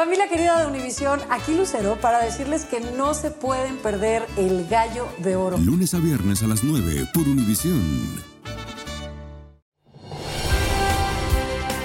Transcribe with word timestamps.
Familia 0.00 0.28
querida 0.28 0.58
de 0.58 0.66
Univisión, 0.66 1.20
aquí 1.28 1.54
Lucero 1.54 1.96
para 2.00 2.24
decirles 2.24 2.64
que 2.64 2.80
no 2.80 3.12
se 3.12 3.30
pueden 3.30 3.76
perder 3.76 4.24
el 4.38 4.66
gallo 4.66 5.06
de 5.18 5.36
oro. 5.36 5.58
Lunes 5.58 5.92
a 5.92 5.98
viernes 5.98 6.42
a 6.42 6.46
las 6.46 6.64
9 6.64 7.06
por 7.12 7.28
Univisión. 7.28 7.82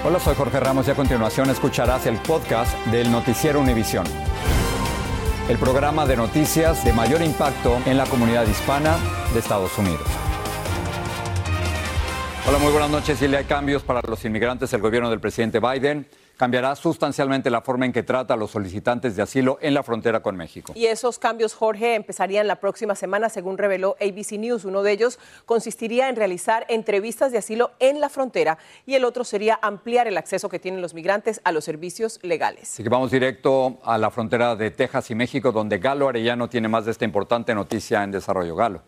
Hola, 0.06 0.22
soy 0.22 0.34
Jorge 0.34 0.62
Ramos 0.62 0.88
y 0.88 0.92
a 0.92 0.96
continuación 0.96 1.50
escucharás 1.50 2.06
el 2.06 2.16
podcast 2.20 2.74
del 2.86 3.12
Noticiero 3.12 3.60
Univisión. 3.60 4.06
El 5.50 5.58
programa 5.58 6.06
de 6.06 6.16
noticias 6.16 6.86
de 6.86 6.94
mayor 6.94 7.22
impacto 7.22 7.82
en 7.86 7.98
la 7.98 8.06
comunidad 8.06 8.48
hispana 8.48 8.96
de 9.34 9.40
Estados 9.40 9.78
Unidos. 9.78 10.08
Hola, 12.48 12.60
muy 12.60 12.72
buenas 12.72 12.92
noches. 12.92 13.20
Si 13.20 13.28
le 13.28 13.36
hay 13.36 13.44
cambios 13.44 13.84
para 13.84 14.00
los 14.08 14.24
inmigrantes, 14.24 14.72
el 14.72 14.80
gobierno 14.80 15.10
del 15.10 15.20
presidente 15.20 15.60
Biden 15.60 16.08
cambiará 16.38 16.76
sustancialmente 16.76 17.50
la 17.50 17.62
forma 17.62 17.86
en 17.86 17.94
que 17.94 18.04
trata 18.04 18.34
a 18.34 18.38
los 18.38 18.52
solicitantes 18.52 19.16
de 19.16 19.22
asilo 19.22 19.58
en 19.62 19.74
la 19.74 19.84
frontera 19.84 20.22
con 20.22 20.36
México. 20.36 20.74
Y 20.76 20.86
esos 20.86 21.20
cambios, 21.20 21.54
Jorge, 21.54 21.96
empezarían 21.96 22.48
la 22.48 22.58
próxima 22.58 22.96
semana, 22.96 23.30
según 23.30 23.58
reveló 23.58 23.96
ABC 24.02 24.34
News. 24.34 24.66
Uno 24.66 24.84
de 24.84 24.92
ellos 24.92 25.20
consistiría 25.46 26.10
en 26.10 26.16
realizar 26.16 26.66
entrevistas 26.70 27.32
de 27.32 27.38
asilo 27.38 27.72
en 27.80 28.00
la 28.00 28.10
frontera 28.10 28.58
y 28.86 28.96
el 28.96 29.06
otro 29.06 29.24
sería 29.24 29.60
ampliar 29.62 30.08
el 30.08 30.18
acceso 30.18 30.50
que 30.50 30.60
tienen 30.60 30.82
los 30.82 30.94
migrantes 30.94 31.42
a 31.44 31.52
los 31.52 31.64
servicios 31.64 32.20
legales. 32.22 32.74
Así 32.74 32.84
que 32.84 32.90
vamos 32.90 33.12
directo 33.12 33.80
a 33.84 33.98
la 33.98 34.12
frontera 34.12 34.56
de 34.56 34.72
Texas 34.72 35.12
y 35.12 35.16
México, 35.16 35.52
donde 35.52 35.78
Galo 35.78 36.10
Arellano 36.10 36.50
tiene 36.50 36.68
más 36.68 36.86
de 36.86 36.92
esta 36.92 37.06
importante 37.06 37.54
noticia 37.56 38.04
en 38.04 38.12
desarrollo. 38.12 38.56
Galo. 38.56 38.82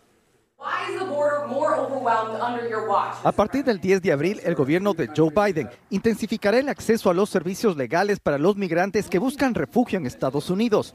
A 3.24 3.32
partir 3.32 3.64
del 3.64 3.80
10 3.80 4.02
de 4.02 4.12
abril, 4.12 4.40
el 4.44 4.56
gobierno 4.56 4.94
de 4.94 5.10
Joe 5.16 5.30
Biden 5.30 5.70
intensificará 5.90 6.58
el 6.58 6.70
acceso 6.70 7.10
a 7.10 7.14
los 7.14 7.30
servicios 7.30 7.76
legales 7.76 8.20
para 8.20 8.38
los 8.38 8.56
migrantes 8.56 9.10
que 9.10 9.20
buscan 9.20 9.54
refugio 9.54 10.00
en 10.00 10.06
Estados 10.06 10.50
Unidos. 10.50 10.94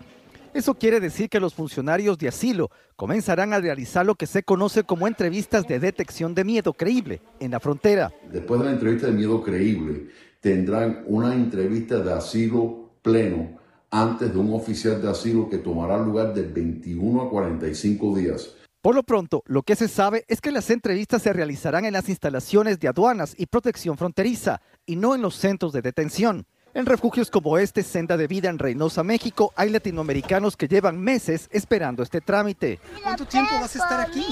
Eso 0.54 0.74
quiere 0.74 1.00
decir 1.00 1.30
que 1.30 1.40
los 1.40 1.54
funcionarios 1.54 2.18
de 2.18 2.28
asilo 2.28 2.70
comenzarán 2.96 3.52
a 3.52 3.60
realizar 3.60 4.04
lo 4.04 4.14
que 4.14 4.26
se 4.26 4.42
conoce 4.42 4.84
como 4.84 5.06
entrevistas 5.06 5.66
de 5.66 5.78
detección 5.78 6.34
de 6.34 6.44
miedo 6.44 6.74
creíble 6.74 7.22
en 7.40 7.52
la 7.52 7.60
frontera. 7.60 8.12
Después 8.30 8.60
de 8.60 8.66
la 8.66 8.72
entrevista 8.72 9.06
de 9.06 9.12
miedo 9.12 9.42
creíble, 9.42 10.08
tendrán 10.40 11.04
una 11.06 11.34
entrevista 11.34 12.00
de 12.00 12.12
asilo 12.12 12.90
pleno 13.00 13.58
antes 13.90 14.32
de 14.32 14.38
un 14.38 14.52
oficial 14.52 15.00
de 15.00 15.10
asilo 15.10 15.48
que 15.48 15.58
tomará 15.58 15.98
lugar 15.98 16.34
de 16.34 16.42
21 16.42 17.22
a 17.22 17.30
45 17.30 18.16
días. 18.16 18.56
Por 18.82 18.96
lo 18.96 19.04
pronto, 19.04 19.44
lo 19.46 19.62
que 19.62 19.76
se 19.76 19.86
sabe 19.86 20.24
es 20.26 20.40
que 20.40 20.50
las 20.50 20.68
entrevistas 20.68 21.22
se 21.22 21.32
realizarán 21.32 21.84
en 21.84 21.92
las 21.92 22.08
instalaciones 22.08 22.80
de 22.80 22.88
aduanas 22.88 23.32
y 23.38 23.46
protección 23.46 23.96
fronteriza 23.96 24.60
y 24.84 24.96
no 24.96 25.14
en 25.14 25.22
los 25.22 25.36
centros 25.36 25.72
de 25.72 25.82
detención. 25.82 26.48
En 26.74 26.86
refugios 26.86 27.30
como 27.30 27.58
este, 27.58 27.82
Senda 27.82 28.16
de 28.16 28.26
Vida 28.26 28.48
en 28.48 28.58
Reynosa, 28.58 29.02
México, 29.02 29.52
hay 29.56 29.68
latinoamericanos 29.68 30.56
que 30.56 30.68
llevan 30.68 30.98
meses 30.98 31.50
esperando 31.52 32.02
este 32.02 32.22
trámite. 32.22 32.80
¿Cuánto 33.02 33.26
tiempo 33.26 33.50
vas 33.60 33.76
a 33.76 33.78
estar 33.78 34.00
aquí? 34.00 34.24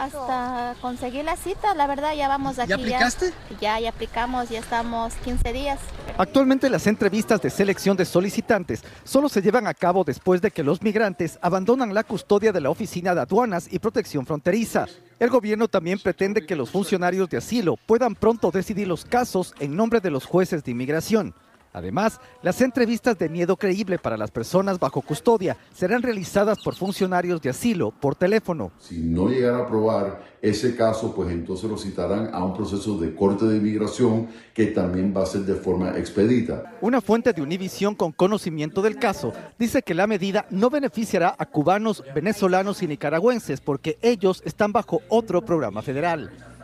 Hasta 0.00 0.76
conseguir 0.80 1.26
la 1.26 1.36
cita, 1.36 1.74
la 1.74 1.86
verdad 1.86 2.14
ya 2.14 2.28
vamos 2.28 2.58
aquí. 2.58 2.70
¿Ya 2.70 2.76
aplicaste? 2.76 3.34
Ya, 3.60 3.78
ya, 3.78 3.90
aplicamos, 3.90 4.48
ya 4.48 4.60
estamos 4.60 5.12
15 5.24 5.52
días. 5.52 5.78
Actualmente 6.16 6.70
las 6.70 6.86
entrevistas 6.86 7.42
de 7.42 7.50
selección 7.50 7.98
de 7.98 8.06
solicitantes 8.06 8.82
solo 9.04 9.28
se 9.28 9.42
llevan 9.42 9.66
a 9.66 9.74
cabo 9.74 10.04
después 10.04 10.40
de 10.40 10.50
que 10.50 10.62
los 10.62 10.80
migrantes 10.80 11.38
abandonan 11.42 11.92
la 11.92 12.04
custodia 12.04 12.50
de 12.50 12.62
la 12.62 12.70
Oficina 12.70 13.14
de 13.14 13.20
Aduanas 13.20 13.68
y 13.70 13.78
Protección 13.78 14.24
Fronteriza. 14.24 14.86
El 15.18 15.30
gobierno 15.30 15.66
también 15.66 15.98
pretende 15.98 16.44
que 16.44 16.56
los 16.56 16.70
funcionarios 16.70 17.30
de 17.30 17.38
asilo 17.38 17.78
puedan 17.86 18.14
pronto 18.14 18.50
decidir 18.50 18.86
los 18.86 19.06
casos 19.06 19.54
en 19.60 19.74
nombre 19.74 20.00
de 20.00 20.10
los 20.10 20.26
jueces 20.26 20.62
de 20.62 20.72
inmigración. 20.72 21.34
Además, 21.76 22.22
las 22.42 22.62
entrevistas 22.62 23.18
de 23.18 23.28
miedo 23.28 23.54
creíble 23.54 23.98
para 23.98 24.16
las 24.16 24.30
personas 24.30 24.78
bajo 24.78 25.02
custodia 25.02 25.58
serán 25.74 26.00
realizadas 26.00 26.58
por 26.64 26.74
funcionarios 26.74 27.42
de 27.42 27.50
asilo 27.50 27.90
por 27.90 28.14
teléfono. 28.14 28.72
Si 28.78 28.98
no 28.98 29.28
llegara 29.28 29.58
a 29.58 29.62
aprobar 29.64 30.22
ese 30.40 30.74
caso, 30.74 31.14
pues 31.14 31.30
entonces 31.30 31.68
lo 31.68 31.76
citarán 31.76 32.30
a 32.32 32.42
un 32.42 32.54
proceso 32.54 32.96
de 32.96 33.14
corte 33.14 33.44
de 33.44 33.58
inmigración 33.58 34.28
que 34.54 34.68
también 34.68 35.12
va 35.14 35.24
a 35.24 35.26
ser 35.26 35.42
de 35.42 35.54
forma 35.54 35.98
expedita. 35.98 36.78
Una 36.80 37.02
fuente 37.02 37.34
de 37.34 37.42
Univisión 37.42 37.94
con 37.94 38.10
conocimiento 38.10 38.80
del 38.80 38.96
caso 38.96 39.34
dice 39.58 39.82
que 39.82 39.92
la 39.92 40.06
medida 40.06 40.46
no 40.48 40.70
beneficiará 40.70 41.36
a 41.38 41.44
cubanos, 41.44 42.02
venezolanos 42.14 42.82
y 42.82 42.86
nicaragüenses 42.86 43.60
porque 43.60 43.98
ellos 44.00 44.42
están 44.46 44.72
bajo 44.72 45.02
otro 45.10 45.44
programa 45.44 45.82
federal. 45.82 46.55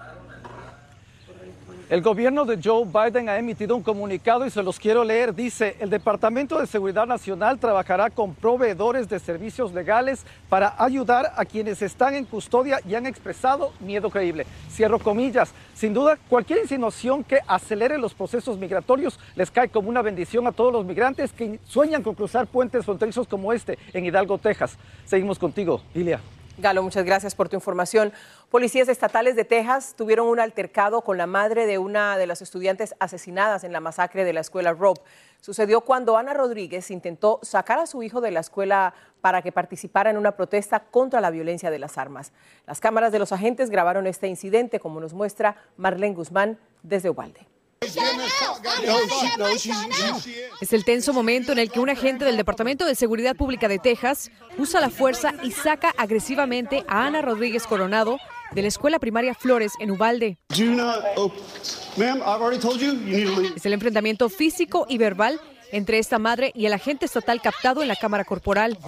El 1.93 2.01
gobierno 2.01 2.47
de 2.47 2.59
Joe 2.59 2.87
Biden 2.87 3.29
ha 3.29 3.37
emitido 3.37 3.77
un 3.77 3.83
comunicado 3.83 4.47
y 4.47 4.51
se 4.51 4.63
los 4.63 4.81
quiero 4.81 5.05
leer. 5.05 5.35
Dice, 5.35 5.77
el 5.79 5.91
Departamento 5.91 6.59
de 6.59 6.67
Seguridad 6.67 7.07
Nacional 7.07 7.59
trabajará 7.59 8.09
con 8.09 8.35
proveedores 8.35 9.11
de 9.11 9.19
servicios 9.19 9.75
legales 9.75 10.25
para 10.49 10.75
ayudar 10.83 11.35
a 11.37 11.45
quienes 11.45 11.83
están 11.83 12.15
en 12.15 12.25
custodia 12.25 12.81
y 12.89 12.95
han 12.95 13.05
expresado 13.05 13.75
miedo 13.79 14.09
creíble. 14.09 14.47
Cierro 14.71 14.99
comillas. 15.01 15.53
Sin 15.75 15.93
duda, 15.93 16.17
cualquier 16.31 16.61
insinuación 16.61 17.25
que 17.25 17.41
acelere 17.47 17.99
los 17.99 18.15
procesos 18.15 18.57
migratorios 18.57 19.21
les 19.35 19.51
cae 19.51 19.69
como 19.69 19.91
una 19.91 20.01
bendición 20.01 20.47
a 20.47 20.53
todos 20.53 20.73
los 20.73 20.87
migrantes 20.87 21.31
que 21.35 21.61
sueñan 21.65 22.03
con 22.03 22.15
cruzar 22.15 22.47
puentes 22.47 22.87
fronterizos 22.87 23.29
como 23.29 23.53
este 23.53 23.79
en 23.93 24.07
Hidalgo, 24.07 24.39
Texas. 24.39 24.79
Seguimos 25.05 25.39
contigo, 25.39 25.83
Lilia. 25.93 26.23
Galo, 26.59 26.83
muchas 26.83 27.07
gracias 27.07 27.35
por 27.35 27.49
tu 27.49 27.57
información. 27.57 28.13
Policías 28.51 28.89
estatales 28.89 29.37
de 29.37 29.45
Texas 29.47 29.95
tuvieron 29.97 30.29
un 30.29 30.39
altercado 30.39 31.01
con 31.01 31.17
la 31.17 31.27
madre 31.27 31.67
de 31.67 31.79
una 31.79 32.19
de 32.19 32.27
las 32.27 32.43
estudiantes 32.43 32.95
asesinadas 33.01 33.65
en 33.65 33.73
la 33.73 33.81
masacre 33.81 34.27
de 34.27 34.35
la 34.35 34.41
escuela 34.41 34.75
Rope. 34.75 35.01
Sucedió 35.41 35.81
cuando 35.81 36.19
Ana 36.19 36.35
Rodríguez 36.35 36.91
intentó 36.91 37.41
sacar 37.43 37.79
a 37.79 37.87
su 37.87 38.03
hijo 38.03 38.21
de 38.21 38.33
la 38.33 38.41
escuela 38.41 38.93
para 39.23 39.41
que 39.41 39.51
participara 39.51 40.11
en 40.11 40.19
una 40.19 40.33
protesta 40.33 40.81
contra 40.81 41.23
la 41.23 41.31
violencia 41.31 41.71
de 41.71 41.79
las 41.79 41.97
armas. 41.97 42.33
Las 42.67 42.81
cámaras 42.81 43.13
de 43.13 43.19
los 43.19 43.33
agentes 43.33 43.71
grabaron 43.71 44.07
este 44.07 44.29
incidente, 44.29 44.79
como 44.79 45.01
nos 45.01 45.15
muestra 45.15 45.57
Marlene 45.79 46.15
Guzmán 46.15 46.59
desde 46.83 47.09
Ubalde. 47.09 47.52
Es 50.61 50.73
el 50.73 50.85
tenso 50.85 51.13
momento 51.13 51.53
en 51.53 51.59
el 51.59 51.71
que 51.71 51.81
un 51.81 51.91
agente 51.91 52.25
del 52.25 52.37
Departamento 52.37 52.87
de 52.87 52.95
Seguridad 52.95 53.37
Pública 53.37 53.69
de 53.69 53.79
Texas 53.79 54.31
usa 54.59 54.81
la 54.81 54.91
fuerza 54.91 55.35
y 55.43 55.53
saca 55.53 55.95
agresivamente 55.97 56.85
a 56.89 57.07
Ana 57.07 57.23
Rodríguez 57.23 57.67
Coronado 57.67 58.19
de 58.53 58.63
la 58.63 58.69
escuela 58.69 58.99
primaria 58.99 59.35
Flores 59.35 59.73
en 59.81 59.91
Ubalde. 59.91 60.39
Es 63.57 63.67
el 63.67 63.73
enfrentamiento 63.73 64.29
físico 64.29 64.87
y 64.89 64.99
verbal 64.99 65.41
entre 65.73 65.99
esta 65.99 66.21
madre 66.21 66.53
y 66.55 66.67
el 66.67 66.73
agente 66.73 67.07
estatal 67.07 67.41
captado 67.41 67.83
en 67.83 67.89
la 67.89 67.97
cámara 67.97 68.25
corporal. 68.25 68.79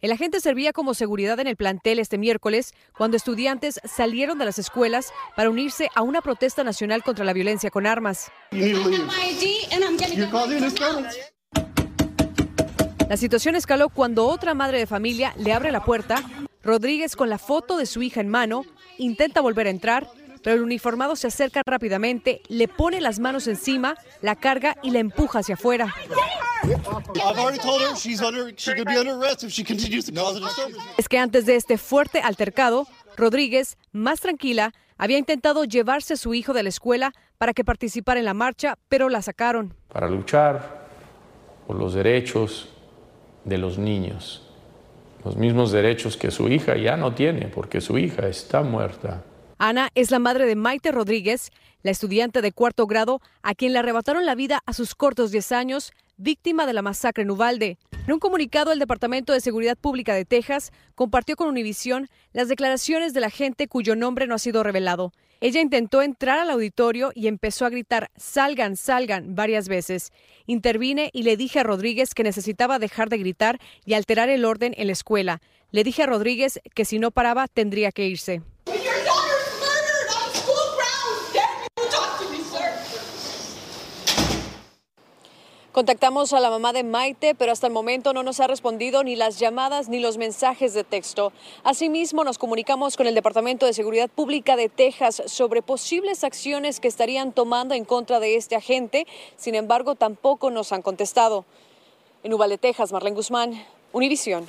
El 0.00 0.12
agente 0.12 0.40
servía 0.40 0.72
como 0.72 0.94
seguridad 0.94 1.38
en 1.38 1.46
el 1.46 1.56
plantel 1.56 1.98
este 1.98 2.18
miércoles 2.18 2.74
cuando 2.96 3.16
estudiantes 3.16 3.80
salieron 3.84 4.38
de 4.38 4.44
las 4.44 4.58
escuelas 4.58 5.12
para 5.36 5.50
unirse 5.50 5.88
a 5.94 6.02
una 6.02 6.20
protesta 6.20 6.64
nacional 6.64 7.02
contra 7.02 7.24
la 7.24 7.32
violencia 7.32 7.70
con 7.70 7.86
armas. 7.86 8.30
La 13.08 13.16
situación 13.16 13.54
escaló 13.56 13.90
cuando 13.90 14.26
otra 14.26 14.54
madre 14.54 14.78
de 14.78 14.86
familia 14.86 15.34
le 15.36 15.52
abre 15.52 15.70
la 15.70 15.84
puerta. 15.84 16.22
Rodríguez, 16.62 17.16
con 17.16 17.28
la 17.28 17.38
foto 17.38 17.76
de 17.76 17.86
su 17.86 18.02
hija 18.02 18.20
en 18.20 18.28
mano, 18.28 18.64
intenta 18.96 19.40
volver 19.40 19.66
a 19.66 19.70
entrar, 19.70 20.08
pero 20.42 20.56
el 20.56 20.62
uniformado 20.62 21.16
se 21.16 21.28
acerca 21.28 21.62
rápidamente, 21.64 22.42
le 22.48 22.68
pone 22.68 23.00
las 23.00 23.18
manos 23.18 23.46
encima, 23.46 23.96
la 24.20 24.36
carga 24.36 24.76
y 24.82 24.90
la 24.90 24.98
empuja 24.98 25.40
hacia 25.40 25.54
afuera. 25.54 25.94
Es 30.96 31.08
que 31.08 31.18
antes 31.18 31.46
de 31.46 31.56
este 31.56 31.78
fuerte 31.78 32.20
altercado, 32.20 32.86
Rodríguez, 33.16 33.78
más 33.92 34.20
tranquila, 34.20 34.72
había 34.96 35.18
intentado 35.18 35.64
llevarse 35.64 36.14
a 36.14 36.16
su 36.16 36.34
hijo 36.34 36.52
de 36.52 36.62
la 36.62 36.68
escuela 36.68 37.12
para 37.38 37.52
que 37.52 37.64
participara 37.64 38.20
en 38.20 38.26
la 38.26 38.34
marcha, 38.34 38.78
pero 38.88 39.08
la 39.08 39.22
sacaron. 39.22 39.74
Para 39.92 40.08
luchar 40.08 40.86
por 41.66 41.76
los 41.76 41.94
derechos 41.94 42.68
de 43.44 43.58
los 43.58 43.78
niños, 43.78 44.48
los 45.24 45.36
mismos 45.36 45.72
derechos 45.72 46.16
que 46.16 46.30
su 46.30 46.48
hija 46.48 46.76
ya 46.76 46.96
no 46.96 47.14
tiene, 47.14 47.48
porque 47.48 47.80
su 47.80 47.98
hija 47.98 48.28
está 48.28 48.62
muerta. 48.62 49.24
Ana 49.64 49.90
es 49.94 50.10
la 50.10 50.18
madre 50.18 50.44
de 50.46 50.56
Maite 50.56 50.90
Rodríguez, 50.90 51.52
la 51.84 51.92
estudiante 51.92 52.42
de 52.42 52.50
cuarto 52.50 52.88
grado 52.88 53.20
a 53.42 53.54
quien 53.54 53.72
le 53.72 53.78
arrebataron 53.78 54.26
la 54.26 54.34
vida 54.34 54.60
a 54.66 54.72
sus 54.72 54.96
cortos 54.96 55.30
10 55.30 55.52
años, 55.52 55.92
víctima 56.16 56.66
de 56.66 56.72
la 56.72 56.82
masacre 56.82 57.22
en 57.22 57.30
Uvalde. 57.30 57.78
En 58.08 58.12
un 58.12 58.18
comunicado, 58.18 58.72
el 58.72 58.80
Departamento 58.80 59.32
de 59.32 59.40
Seguridad 59.40 59.78
Pública 59.78 60.16
de 60.16 60.24
Texas 60.24 60.72
compartió 60.96 61.36
con 61.36 61.46
Univisión 61.46 62.08
las 62.32 62.48
declaraciones 62.48 63.14
de 63.14 63.20
la 63.20 63.30
gente 63.30 63.68
cuyo 63.68 63.94
nombre 63.94 64.26
no 64.26 64.34
ha 64.34 64.40
sido 64.40 64.64
revelado. 64.64 65.12
Ella 65.40 65.60
intentó 65.60 66.02
entrar 66.02 66.40
al 66.40 66.50
auditorio 66.50 67.12
y 67.14 67.28
empezó 67.28 67.64
a 67.64 67.70
gritar 67.70 68.10
salgan, 68.16 68.74
salgan 68.74 69.36
varias 69.36 69.68
veces. 69.68 70.10
Intervine 70.46 71.08
y 71.12 71.22
le 71.22 71.36
dije 71.36 71.60
a 71.60 71.62
Rodríguez 71.62 72.14
que 72.14 72.24
necesitaba 72.24 72.80
dejar 72.80 73.10
de 73.10 73.18
gritar 73.18 73.60
y 73.84 73.94
alterar 73.94 74.28
el 74.28 74.44
orden 74.44 74.74
en 74.76 74.88
la 74.88 74.92
escuela. 74.92 75.40
Le 75.70 75.84
dije 75.84 76.02
a 76.02 76.06
Rodríguez 76.06 76.60
que 76.74 76.84
si 76.84 76.98
no 76.98 77.12
paraba 77.12 77.46
tendría 77.46 77.92
que 77.92 78.08
irse. 78.08 78.42
Contactamos 85.72 86.34
a 86.34 86.40
la 86.40 86.50
mamá 86.50 86.74
de 86.74 86.84
Maite, 86.84 87.34
pero 87.34 87.50
hasta 87.50 87.66
el 87.66 87.72
momento 87.72 88.12
no 88.12 88.22
nos 88.22 88.40
ha 88.40 88.46
respondido 88.46 89.02
ni 89.04 89.16
las 89.16 89.38
llamadas 89.38 89.88
ni 89.88 90.00
los 90.00 90.18
mensajes 90.18 90.74
de 90.74 90.84
texto. 90.84 91.32
Asimismo, 91.64 92.24
nos 92.24 92.36
comunicamos 92.36 92.98
con 92.98 93.06
el 93.06 93.14
Departamento 93.14 93.64
de 93.64 93.72
Seguridad 93.72 94.10
Pública 94.10 94.56
de 94.56 94.68
Texas 94.68 95.22
sobre 95.24 95.62
posibles 95.62 96.24
acciones 96.24 96.78
que 96.78 96.88
estarían 96.88 97.32
tomando 97.32 97.74
en 97.74 97.86
contra 97.86 98.20
de 98.20 98.36
este 98.36 98.54
agente. 98.54 99.06
Sin 99.38 99.54
embargo, 99.54 99.94
tampoco 99.94 100.50
nos 100.50 100.72
han 100.72 100.82
contestado. 100.82 101.46
En 102.22 102.34
Uvalde, 102.34 102.58
Texas, 102.58 102.92
Marlene 102.92 103.16
Guzmán, 103.16 103.64
Univisión. 103.94 104.46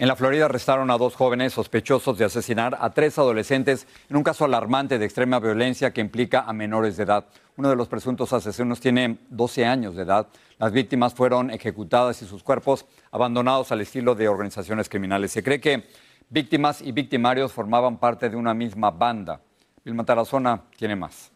En 0.00 0.06
la 0.06 0.14
Florida 0.14 0.44
arrestaron 0.44 0.92
a 0.92 0.96
dos 0.96 1.16
jóvenes 1.16 1.54
sospechosos 1.54 2.16
de 2.16 2.24
asesinar 2.24 2.78
a 2.80 2.90
tres 2.90 3.18
adolescentes 3.18 3.88
en 4.08 4.16
un 4.16 4.22
caso 4.22 4.44
alarmante 4.44 4.96
de 4.96 5.04
extrema 5.04 5.40
violencia 5.40 5.92
que 5.92 6.00
implica 6.00 6.42
a 6.42 6.52
menores 6.52 6.96
de 6.96 7.02
edad. 7.02 7.26
Uno 7.56 7.68
de 7.68 7.74
los 7.74 7.88
presuntos 7.88 8.32
asesinos 8.32 8.78
tiene 8.78 9.18
12 9.30 9.66
años 9.66 9.96
de 9.96 10.02
edad. 10.02 10.28
Las 10.60 10.70
víctimas 10.70 11.14
fueron 11.14 11.50
ejecutadas 11.50 12.22
y 12.22 12.26
sus 12.26 12.44
cuerpos 12.44 12.86
abandonados 13.10 13.72
al 13.72 13.80
estilo 13.80 14.14
de 14.14 14.28
organizaciones 14.28 14.88
criminales. 14.88 15.32
Se 15.32 15.42
cree 15.42 15.60
que 15.60 15.88
víctimas 16.30 16.80
y 16.80 16.92
victimarios 16.92 17.52
formaban 17.52 17.98
parte 17.98 18.30
de 18.30 18.36
una 18.36 18.54
misma 18.54 18.92
banda. 18.92 19.40
Vilma 19.84 20.04
Tarazona 20.04 20.62
tiene 20.76 20.94
más. 20.94 21.32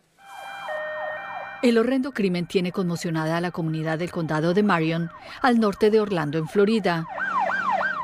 El 1.63 1.79
horrendo 1.79 2.13
crimen 2.13 2.47
tiene 2.47 2.71
conmocionada 2.71 3.39
a 3.39 3.41
la 3.41 3.51
comunidad 3.51 3.99
del 3.99 4.13
condado 4.13 4.55
de 4.55 4.63
Marion, 4.63 5.11
al 5.43 5.59
norte 5.59 5.91
de 5.91 6.01
Orlando, 6.01 6.39
en 6.39 6.47
Florida. 6.47 7.09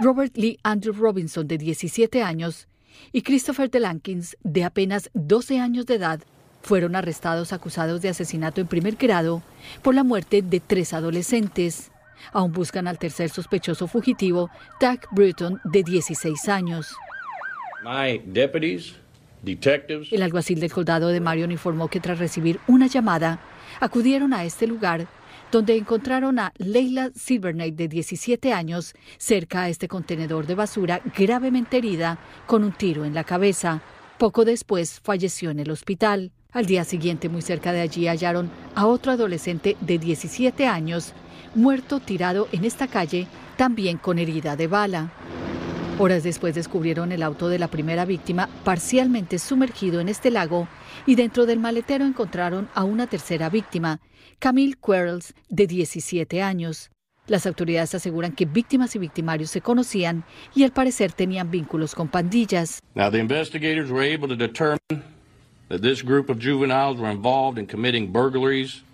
Robert 0.01 0.37
Lee 0.37 0.61
Andrew 0.63 0.93
Robinson, 0.93 1.49
de 1.49 1.59
17 1.59 2.23
años, 2.23 2.69
y 3.13 3.23
Christopher 3.23 3.69
Delankins, 3.69 4.37
de 4.45 4.63
apenas 4.63 5.11
12 5.15 5.59
años 5.59 5.87
de 5.87 5.95
edad, 5.95 6.21
fueron 6.63 6.95
arrestados 6.95 7.53
acusados 7.53 8.01
de 8.01 8.09
asesinato 8.09 8.61
en 8.61 8.69
primer 8.69 8.95
grado 8.95 9.43
por 9.83 9.97
la 9.97 10.05
muerte 10.05 10.43
de 10.43 10.61
tres 10.61 10.93
adolescentes. 10.93 11.91
Aún 12.33 12.53
buscan 12.53 12.87
al 12.87 12.99
tercer 12.99 13.31
sospechoso 13.31 13.89
fugitivo, 13.89 14.51
Doug 14.81 15.01
Britton, 15.11 15.61
de 15.65 15.83
16 15.83 16.49
años. 16.49 16.95
El 20.11 20.23
alguacil 20.23 20.61
del 20.61 20.73
condado 20.73 21.09
de 21.09 21.21
Marion 21.21 21.51
informó 21.51 21.89
que 21.89 22.01
tras 22.01 22.19
recibir 22.19 22.61
una 22.69 22.87
llamada, 22.87 23.41
acudieron 23.81 24.33
a 24.33 24.45
este 24.45 24.67
lugar 24.67 25.07
donde 25.51 25.77
encontraron 25.77 26.39
a 26.39 26.53
Leila 26.59 27.11
Silvernight, 27.15 27.75
de 27.75 27.89
17 27.89 28.53
años, 28.53 28.95
cerca 29.17 29.63
a 29.63 29.69
este 29.69 29.89
contenedor 29.89 30.47
de 30.47 30.55
basura, 30.55 31.01
gravemente 31.17 31.79
herida 31.79 32.19
con 32.47 32.65
un 32.65 32.73
tiro 32.73 33.05
en 33.05 33.15
la 33.15 33.25
cabeza. 33.25 33.83
Poco 34.19 34.45
después 34.45 35.01
falleció 35.01 35.51
en 35.51 35.61
el 35.61 35.71
hospital. 35.71 36.33
Al 36.53 36.67
día 36.67 36.85
siguiente, 36.85 37.29
muy 37.29 37.43
cerca 37.43 37.73
de 37.73 37.81
allí, 37.81 38.07
hallaron 38.07 38.51
a 38.75 38.87
otro 38.87 39.13
adolescente 39.13 39.77
de 39.81 39.99
17 39.99 40.67
años, 40.67 41.13
muerto 41.55 42.01
tirado 42.01 42.49
en 42.53 42.65
esta 42.65 42.89
calle, 42.89 43.27
también 43.57 43.99
con 43.99 44.19
herida 44.19 44.57
de 44.57 44.67
bala. 44.67 45.13
Horas 46.01 46.23
después 46.23 46.55
descubrieron 46.55 47.11
el 47.11 47.25
auto 47.25 47.49
de 47.49 47.59
la 47.59 47.67
primera 47.67 48.05
víctima 48.05 48.49
parcialmente 48.63 49.41
sumergido 49.41 50.01
en 50.01 50.09
este 50.09 50.31
lago 50.31 50.69
y 51.07 51.17
dentro 51.17 51.45
del 51.45 51.59
maletero 51.59 52.05
encontraron 52.05 52.69
a 52.73 52.85
una 52.85 53.09
tercera 53.09 53.51
víctima, 53.51 53.99
Camille 54.39 54.77
Quarles, 54.77 55.35
de 55.49 55.67
17 55.67 56.41
años. 56.41 56.93
Las 57.27 57.47
autoridades 57.47 57.97
aseguran 57.97 58.31
que 58.31 58.45
víctimas 58.47 58.95
y 58.95 59.01
victimarios 59.01 59.51
se 59.51 59.61
conocían 59.61 60.23
y 60.55 60.63
al 60.63 60.71
parecer 60.71 61.13
tenían 61.13 61.51
vínculos 61.51 61.97
con 61.97 62.07
pandillas. 62.07 62.79
Now 62.95 63.11
the 63.11 63.19
investigators 63.19 63.91
were 63.91 64.05
able 64.05 64.29
to 64.29 64.37
determine 64.37 65.03
that 65.69 65.81
this 65.81 66.05
group 66.05 66.31
of 66.31 66.39
juveniles 66.39 66.97
were 67.01 67.11
involved 67.11 67.59
in 67.59 67.67
committing 67.67 68.13
burglaries 68.13 68.85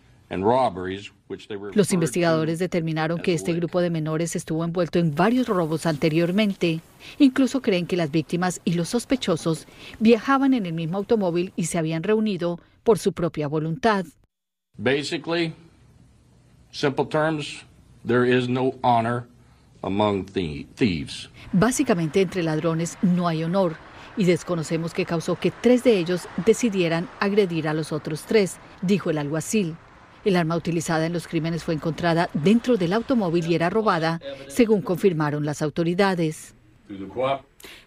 los 1.74 1.92
investigadores 1.92 2.58
determinaron 2.58 3.20
que 3.20 3.34
este 3.34 3.52
grupo 3.52 3.80
de 3.80 3.90
menores 3.90 4.34
estuvo 4.36 4.64
envuelto 4.64 4.98
en 4.98 5.14
varios 5.14 5.48
robos 5.48 5.86
anteriormente. 5.86 6.80
Incluso 7.18 7.60
creen 7.60 7.86
que 7.86 7.96
las 7.96 8.10
víctimas 8.10 8.60
y 8.64 8.72
los 8.74 8.88
sospechosos 8.88 9.66
viajaban 10.00 10.54
en 10.54 10.66
el 10.66 10.72
mismo 10.72 10.96
automóvil 10.98 11.52
y 11.56 11.66
se 11.66 11.78
habían 11.78 12.02
reunido 12.02 12.58
por 12.82 12.98
su 12.98 13.12
propia 13.12 13.48
voluntad. 13.48 14.06
Basically, 14.76 15.54
simple 16.72 17.04
terms, 17.04 17.64
there 18.06 18.26
is 18.26 18.48
no 18.48 18.74
honor 18.82 19.26
among 19.82 20.24
thieves. 20.24 21.30
Básicamente 21.52 22.22
entre 22.22 22.42
ladrones 22.42 22.98
no 23.02 23.28
hay 23.28 23.44
honor 23.44 23.76
y 24.16 24.24
desconocemos 24.24 24.94
qué 24.94 25.04
causó 25.04 25.36
que 25.38 25.50
tres 25.50 25.84
de 25.84 25.98
ellos 25.98 26.28
decidieran 26.44 27.08
agredir 27.20 27.68
a 27.68 27.74
los 27.74 27.92
otros 27.92 28.22
tres, 28.22 28.56
dijo 28.82 29.10
el 29.10 29.18
alguacil. 29.18 29.76
El 30.24 30.36
arma 30.36 30.56
utilizada 30.56 31.04
en 31.04 31.12
los 31.12 31.28
crímenes 31.28 31.64
fue 31.64 31.74
encontrada 31.74 32.30
dentro 32.32 32.76
del 32.76 32.94
automóvil 32.94 33.46
y 33.46 33.54
era 33.54 33.68
robada, 33.68 34.20
según 34.48 34.80
confirmaron 34.80 35.44
las 35.44 35.60
autoridades. 35.60 36.54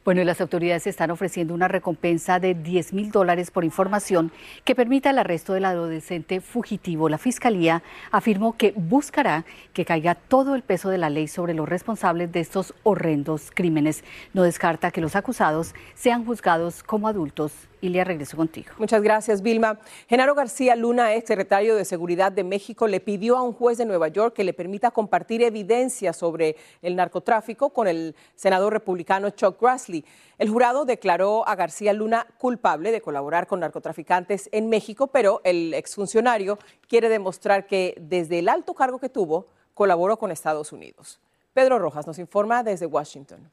Bueno, 0.04 0.22
y 0.22 0.26
las 0.26 0.42
autoridades 0.42 0.88
están 0.88 1.12
ofreciendo 1.12 1.54
una 1.54 1.68
recompensa 1.68 2.40
de 2.40 2.56
10 2.56 2.94
mil 2.94 3.12
dólares 3.12 3.52
por 3.52 3.64
información 3.64 4.32
que 4.64 4.74
permita 4.74 5.12
el 5.12 5.20
arresto 5.20 5.54
del 5.54 5.66
adolescente 5.66 6.42
fugitivo. 6.42 7.10
La 7.10 7.20
Fiscalía 7.20 7.84
afirmó 8.12 8.58
que 8.58 8.74
buscará 8.76 9.46
que 9.74 9.86
caiga 9.86 10.16
todo 10.16 10.56
el 10.56 10.64
peso 10.64 10.90
de 10.90 10.98
la 10.98 11.10
ley 11.10 11.28
sobre 11.28 11.54
los 11.54 11.70
responsables 11.70 12.32
de 12.32 12.40
estos 12.40 12.74
horrendos 12.84 13.52
crímenes. 13.54 14.04
No 14.34 14.44
descarta 14.44 14.92
que 14.92 15.02
los 15.02 15.16
acusados 15.16 15.76
sean 15.94 16.26
juzgados 16.26 16.82
como 16.82 17.08
adultos 17.08 17.52
le 17.82 18.04
regreso 18.04 18.38
contigo. 18.38 18.74
Muchas 18.78 19.02
gracias, 19.02 19.42
Vilma. 19.42 19.80
Genaro 20.08 20.36
García 20.36 20.76
Luna, 20.76 21.14
ex 21.14 21.28
secretario 21.28 21.76
de 21.76 21.86
Seguridad 21.86 22.32
de 22.32 22.44
México, 22.44 22.88
le 22.88 23.00
pidió 23.00 23.38
a 23.38 23.44
un 23.44 23.54
juez 23.54 23.78
de 23.78 23.86
Nueva 23.86 24.08
York 24.08 24.34
que 24.36 24.44
le 24.44 24.54
permita 24.54 24.92
compartir 24.92 25.44
evidencia 25.44 26.14
sobre 26.14 26.56
el 26.82 26.96
narcotráfico 26.96 27.70
con 27.70 27.88
el 27.88 28.16
senador 28.36 28.74
republicano 28.74 29.30
Chuck 29.30 29.62
Grassley. 29.62 30.04
El 30.38 30.50
jurado 30.50 30.86
declaró 30.86 31.48
a 31.48 31.56
García 31.56 31.94
Luna 31.94 32.28
culpable 32.38 32.92
de 32.92 33.02
colaborar 33.02 33.48
con 33.48 33.60
narcotraficantes 33.60 34.50
en 34.52 34.70
México, 34.70 35.08
pero 35.08 35.42
el 35.44 35.74
exfuncionario 35.74 36.60
quiere 36.88 37.10
demostrar 37.10 37.68
que 37.68 37.96
desde 38.00 38.40
el 38.40 38.50
alto 38.50 38.74
cargo 38.74 39.00
que 39.00 39.10
tuvo, 39.10 39.48
colaboró 39.74 40.18
con 40.18 40.32
Estados 40.32 40.72
Unidos. 40.72 41.20
Pedro 41.54 41.80
Rojas 41.80 42.08
nos 42.08 42.20
informa 42.20 42.64
desde 42.64 42.86
Washington. 42.86 43.50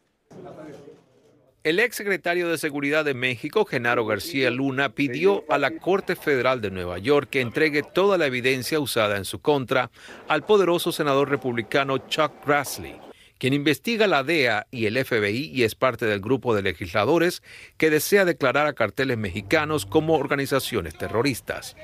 El 1.65 1.81
ex 1.81 1.97
secretario 1.97 2.51
de 2.51 2.59
Seguridad 2.59 3.07
de 3.07 3.15
México, 3.15 3.65
Genaro 3.65 4.05
García 4.05 4.51
Luna, 4.51 4.91
pidió 4.91 5.47
a 5.49 5.57
la 5.57 5.79
Corte 5.79 6.15
Federal 6.15 6.61
de 6.61 6.71
Nueva 6.71 6.99
York 6.99 7.31
que 7.31 7.41
entregue 7.41 7.83
toda 7.83 8.19
la 8.19 8.27
evidencia 8.27 8.79
usada 8.79 9.17
en 9.17 9.25
su 9.25 9.41
contra 9.41 9.91
al 10.29 10.45
poderoso 10.45 10.93
senador 10.93 11.31
republicano 11.31 11.97
Chuck 11.97 12.33
Grassley, 12.47 13.01
quien 13.39 13.55
investiga 13.55 14.07
la 14.07 14.23
DEA 14.23 14.67
y 14.71 14.85
el 14.85 15.03
FBI 15.03 15.53
y 15.55 15.63
es 15.63 15.75
parte 15.75 16.05
del 16.05 16.21
grupo 16.21 16.55
de 16.55 16.61
legisladores 16.61 17.43
que 17.79 17.89
desea 17.89 18.27
declarar 18.27 18.67
a 18.67 18.75
carteles 18.75 19.17
mexicanos 19.17 19.87
como 19.87 20.19
organizaciones 20.19 20.99
terroristas. 20.99 21.79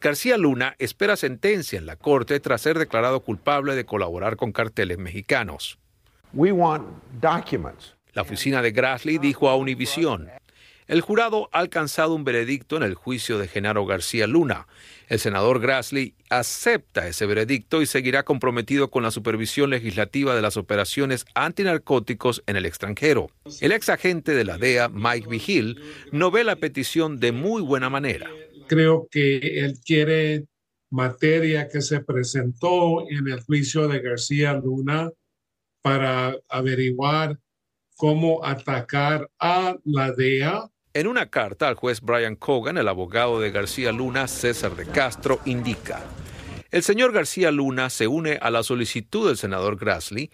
García 0.00 0.38
Luna 0.38 0.74
espera 0.78 1.16
sentencia 1.16 1.78
en 1.78 1.84
la 1.84 1.96
Corte 1.96 2.40
tras 2.40 2.62
ser 2.62 2.78
declarado 2.78 3.20
culpable 3.20 3.74
de 3.74 3.84
colaborar 3.84 4.36
con 4.38 4.52
carteles 4.52 4.96
mexicanos. 4.96 5.78
La 8.12 8.22
oficina 8.22 8.62
de 8.62 8.72
Grassley 8.72 9.18
dijo 9.18 9.48
a 9.48 9.56
Univision. 9.56 10.28
El 10.88 11.02
jurado 11.02 11.50
ha 11.52 11.58
alcanzado 11.58 12.14
un 12.14 12.24
veredicto 12.24 12.78
en 12.78 12.82
el 12.82 12.94
juicio 12.94 13.38
de 13.38 13.46
Genaro 13.46 13.84
García 13.84 14.26
Luna. 14.26 14.66
El 15.08 15.18
senador 15.18 15.60
Grassley 15.60 16.14
acepta 16.30 17.06
ese 17.06 17.26
veredicto 17.26 17.82
y 17.82 17.86
seguirá 17.86 18.24
comprometido 18.24 18.90
con 18.90 19.02
la 19.02 19.10
supervisión 19.10 19.68
legislativa 19.68 20.34
de 20.34 20.40
las 20.40 20.56
operaciones 20.56 21.26
antinarcóticos 21.34 22.42
en 22.46 22.56
el 22.56 22.64
extranjero. 22.64 23.30
El 23.60 23.72
ex 23.72 23.90
agente 23.90 24.32
de 24.32 24.44
la 24.44 24.56
DEA, 24.56 24.88
Mike 24.88 25.28
Vigil, 25.28 25.78
no 26.10 26.30
ve 26.30 26.42
la 26.42 26.56
petición 26.56 27.20
de 27.20 27.32
muy 27.32 27.60
buena 27.60 27.90
manera. 27.90 28.30
Creo 28.66 29.08
que 29.10 29.60
él 29.60 29.78
quiere 29.84 30.46
materia 30.90 31.68
que 31.68 31.82
se 31.82 32.00
presentó 32.00 33.06
en 33.10 33.28
el 33.28 33.40
juicio 33.42 33.88
de 33.88 34.00
García 34.00 34.54
Luna 34.54 35.10
para 35.82 36.34
averiguar 36.48 37.38
cómo 37.98 38.44
atacar 38.44 39.28
a 39.40 39.76
la 39.84 40.12
DEA. 40.12 40.70
En 40.94 41.08
una 41.08 41.28
carta 41.30 41.68
al 41.68 41.74
juez 41.74 42.00
Brian 42.00 42.36
Cogan, 42.36 42.78
el 42.78 42.88
abogado 42.88 43.40
de 43.40 43.50
García 43.50 43.92
Luna, 43.92 44.28
César 44.28 44.76
de 44.76 44.86
Castro, 44.86 45.40
indica, 45.44 46.00
el 46.70 46.82
señor 46.82 47.12
García 47.12 47.50
Luna 47.50 47.90
se 47.90 48.06
une 48.06 48.38
a 48.40 48.50
la 48.50 48.62
solicitud 48.62 49.26
del 49.26 49.36
senador 49.36 49.76
Grassley 49.76 50.30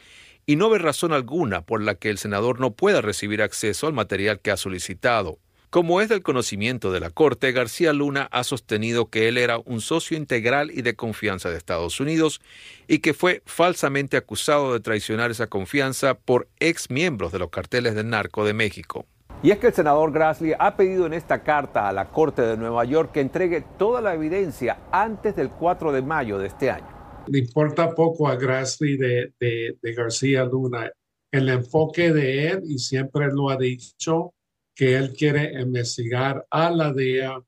y 0.46 0.56
no 0.56 0.68
ve 0.68 0.78
razón 0.78 1.12
alguna 1.12 1.64
por 1.64 1.82
la 1.82 1.94
que 1.94 2.10
el 2.10 2.18
senador 2.18 2.60
no 2.60 2.74
pueda 2.74 3.00
recibir 3.00 3.40
acceso 3.40 3.86
al 3.86 3.94
material 3.94 4.40
que 4.40 4.50
ha 4.50 4.56
solicitado. 4.58 5.38
Como 5.74 6.00
es 6.00 6.08
del 6.08 6.22
conocimiento 6.22 6.92
de 6.92 7.00
la 7.00 7.10
Corte, 7.10 7.50
García 7.50 7.92
Luna 7.92 8.28
ha 8.30 8.44
sostenido 8.44 9.10
que 9.10 9.26
él 9.26 9.36
era 9.36 9.58
un 9.58 9.80
socio 9.80 10.16
integral 10.16 10.70
y 10.70 10.82
de 10.82 10.94
confianza 10.94 11.50
de 11.50 11.56
Estados 11.56 11.98
Unidos 11.98 12.40
y 12.86 13.00
que 13.00 13.12
fue 13.12 13.42
falsamente 13.44 14.16
acusado 14.16 14.72
de 14.72 14.78
traicionar 14.78 15.32
esa 15.32 15.48
confianza 15.48 16.14
por 16.14 16.46
ex 16.60 16.90
miembros 16.90 17.32
de 17.32 17.40
los 17.40 17.50
carteles 17.50 17.96
del 17.96 18.08
narco 18.08 18.44
de 18.44 18.54
México. 18.54 19.04
Y 19.42 19.50
es 19.50 19.58
que 19.58 19.66
el 19.66 19.72
senador 19.72 20.12
Grassley 20.12 20.52
ha 20.56 20.76
pedido 20.76 21.06
en 21.06 21.12
esta 21.12 21.42
carta 21.42 21.88
a 21.88 21.92
la 21.92 22.12
Corte 22.12 22.42
de 22.42 22.56
Nueva 22.56 22.84
York 22.84 23.10
que 23.10 23.20
entregue 23.20 23.64
toda 23.76 24.00
la 24.00 24.14
evidencia 24.14 24.78
antes 24.92 25.34
del 25.34 25.50
4 25.50 25.90
de 25.90 26.02
mayo 26.02 26.38
de 26.38 26.46
este 26.46 26.70
año. 26.70 26.86
Le 27.26 27.40
importa 27.40 27.90
poco 27.90 28.28
a 28.28 28.36
Grassley 28.36 28.96
de, 28.96 29.32
de, 29.40 29.76
de 29.82 29.92
García 29.92 30.44
Luna. 30.44 30.88
El 31.32 31.48
enfoque 31.48 32.12
de 32.12 32.46
él, 32.50 32.60
y 32.64 32.78
siempre 32.78 33.26
lo 33.32 33.50
ha 33.50 33.56
dicho, 33.56 34.34
que 34.74 34.96
él 34.96 35.12
quiere 35.12 35.60
investigar 35.60 36.46
a 36.50 36.70
la 36.70 36.92
DEA 36.92 37.42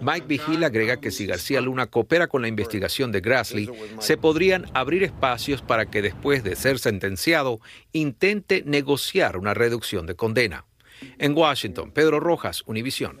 Mike 0.00 0.26
Vigil 0.26 0.64
agrega 0.64 1.00
que 1.00 1.10
si 1.10 1.26
García 1.26 1.60
Luna 1.60 1.86
coopera 1.86 2.26
con 2.26 2.40
la 2.40 2.48
investigación 2.48 3.12
de 3.12 3.20
Grassley, 3.20 3.68
se 3.98 4.16
podrían 4.16 4.64
abrir 4.72 5.02
espacios 5.02 5.60
para 5.60 5.86
que 5.86 6.00
después 6.00 6.42
de 6.42 6.56
ser 6.56 6.78
sentenciado 6.78 7.60
intente 7.92 8.62
negociar 8.64 9.36
una 9.36 9.52
reducción 9.52 10.06
de 10.06 10.16
condena. 10.16 10.64
En 11.18 11.36
Washington, 11.36 11.92
Pedro 11.92 12.20
Rojas, 12.20 12.62
Univisión. 12.66 13.20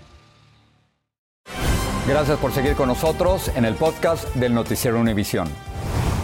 Gracias 2.07 2.39
por 2.39 2.51
seguir 2.51 2.75
con 2.75 2.87
nosotros 2.87 3.49
en 3.55 3.63
el 3.63 3.75
podcast 3.75 4.27
del 4.35 4.55
Noticiero 4.55 4.99
Univisión. 4.99 5.47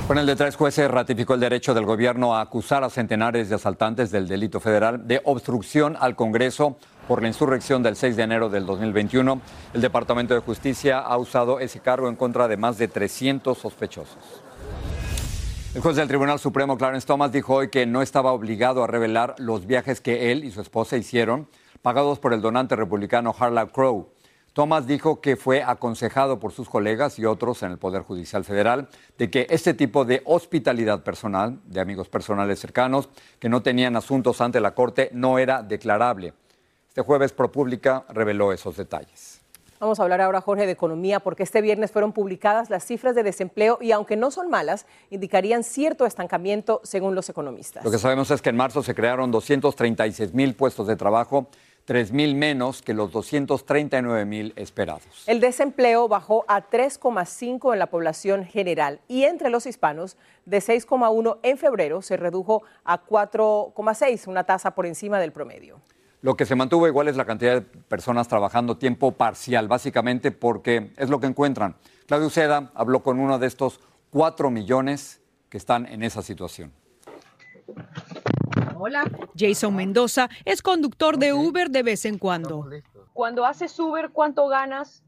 Con 0.07 0.17
el 0.17 0.25
de 0.25 0.35
tres 0.35 0.55
jueces 0.55 0.89
ratificó 0.89 1.35
el 1.35 1.39
derecho 1.39 1.75
del 1.75 1.85
gobierno 1.85 2.35
a 2.35 2.41
acusar 2.41 2.83
a 2.83 2.89
centenares 2.89 3.47
de 3.47 3.55
asaltantes 3.55 4.09
del 4.09 4.27
delito 4.27 4.59
federal 4.59 5.07
de 5.07 5.21
obstrucción 5.23 5.95
al 5.99 6.15
Congreso 6.15 6.77
por 7.07 7.21
la 7.21 7.27
insurrección 7.27 7.83
del 7.83 7.95
6 7.95 8.15
de 8.15 8.23
enero 8.23 8.49
del 8.49 8.65
2021. 8.65 9.39
El 9.75 9.81
Departamento 9.81 10.33
de 10.33 10.39
Justicia 10.39 10.97
ha 10.97 11.15
usado 11.17 11.59
ese 11.59 11.79
cargo 11.79 12.09
en 12.09 12.15
contra 12.15 12.47
de 12.47 12.57
más 12.57 12.79
de 12.79 12.87
300 12.87 13.55
sospechosos. 13.55 14.41
El 15.75 15.81
juez 15.81 15.95
del 15.95 16.07
Tribunal 16.07 16.39
Supremo, 16.39 16.75
Clarence 16.75 17.05
Thomas, 17.05 17.31
dijo 17.31 17.53
hoy 17.53 17.69
que 17.69 17.85
no 17.85 18.01
estaba 18.01 18.31
obligado 18.31 18.83
a 18.83 18.87
revelar 18.87 19.35
los 19.37 19.67
viajes 19.67 20.01
que 20.01 20.31
él 20.31 20.43
y 20.43 20.49
su 20.49 20.59
esposa 20.59 20.97
hicieron, 20.97 21.47
pagados 21.83 22.17
por 22.17 22.33
el 22.33 22.41
donante 22.41 22.75
republicano 22.75 23.35
Harlan 23.37 23.67
Crow. 23.67 24.09
Thomas 24.57 24.87
dijo 24.87 25.21
que 25.21 25.35
fue 25.35 25.61
aconsejado 25.61 26.39
por 26.39 26.51
sus 26.51 26.67
colegas 26.67 27.19
y 27.19 27.25
otros 27.25 27.61
en 27.61 27.73
el 27.73 27.77
Poder 27.77 28.01
Judicial 28.01 28.43
Federal 28.43 28.87
de 29.19 29.29
que 29.29 29.45
este 29.51 29.75
tipo 29.75 30.03
de 30.03 30.23
hospitalidad 30.25 31.03
personal, 31.03 31.59
de 31.65 31.79
amigos 31.79 32.09
personales 32.09 32.59
cercanos, 32.59 33.07
que 33.37 33.49
no 33.49 33.61
tenían 33.61 33.95
asuntos 33.95 34.41
ante 34.41 34.59
la 34.59 34.73
Corte, 34.73 35.11
no 35.13 35.37
era 35.37 35.61
declarable. 35.61 36.33
Este 36.87 37.03
jueves 37.03 37.33
ProPublica 37.33 38.05
reveló 38.09 38.51
esos 38.51 38.75
detalles. 38.75 39.41
Vamos 39.79 39.99
a 39.99 40.03
hablar 40.03 40.21
ahora, 40.21 40.41
Jorge, 40.41 40.65
de 40.65 40.71
economía, 40.71 41.19
porque 41.19 41.43
este 41.43 41.61
viernes 41.61 41.91
fueron 41.91 42.11
publicadas 42.11 42.71
las 42.71 42.83
cifras 42.83 43.13
de 43.13 43.21
desempleo 43.21 43.77
y 43.79 43.91
aunque 43.91 44.15
no 44.15 44.31
son 44.31 44.49
malas, 44.49 44.87
indicarían 45.11 45.63
cierto 45.63 46.07
estancamiento 46.07 46.81
según 46.83 47.13
los 47.13 47.29
economistas. 47.29 47.85
Lo 47.85 47.91
que 47.91 47.99
sabemos 47.99 48.31
es 48.31 48.41
que 48.41 48.49
en 48.49 48.55
marzo 48.55 48.81
se 48.81 48.95
crearon 48.95 49.29
236 49.29 50.33
mil 50.33 50.55
puestos 50.55 50.87
de 50.87 50.95
trabajo, 50.95 51.45
3 51.87 52.11
mil 52.11 52.35
menos 52.35 52.81
que 52.81 52.93
los 52.93 53.13
239 53.13 54.25
mil 54.25 54.51
esperados. 54.57 55.23
El 55.25 55.39
desempleo 55.39 56.09
bajó 56.09 56.43
a 56.49 56.69
3,5 56.69 57.71
en 57.71 57.79
la 57.79 57.87
población 57.87 58.43
general 58.43 58.99
y 59.07 59.23
entre 59.23 59.49
los 59.49 59.65
hispanos 59.65 60.17
de 60.45 60.57
6,1 60.57 61.37
en 61.43 61.57
febrero 61.57 62.01
se 62.01 62.17
redujo 62.17 62.63
a 62.83 63.05
4,6, 63.05 64.27
una 64.27 64.43
tasa 64.43 64.71
por 64.75 64.85
encima 64.85 65.17
del 65.21 65.31
promedio. 65.31 65.79
Lo 66.21 66.35
que 66.35 66.45
se 66.45 66.55
mantuvo 66.55 66.89
igual 66.89 67.07
es 67.07 67.15
la 67.15 67.23
cantidad 67.23 67.53
de 67.53 67.61
personas 67.61 68.27
trabajando 68.27 68.77
tiempo 68.77 69.13
parcial, 69.13 69.69
básicamente 69.69 70.31
porque 70.31 70.91
es 70.97 71.09
lo 71.09 71.21
que 71.21 71.27
encuentran. 71.27 71.77
Claudio 72.05 72.29
Seda 72.29 72.69
habló 72.75 73.01
con 73.01 73.17
uno 73.17 73.39
de 73.39 73.47
estos 73.47 73.79
4 74.09 74.51
millones 74.51 75.21
que 75.47 75.57
están 75.57 75.85
en 75.85 76.03
esa 76.03 76.21
situación. 76.21 76.73
Hola. 78.79 79.03
Jason 79.35 79.75
Mendoza 79.75 80.29
es 80.45 80.61
conductor 80.61 81.17
de 81.17 81.33
Uber 81.33 81.69
de 81.69 81.83
vez 81.83 82.05
en 82.05 82.17
cuando. 82.17 82.69
Cuando 83.13 83.45
haces 83.45 83.77
Uber, 83.79 84.11
¿cuánto 84.11 84.47
ganas? 84.47 85.03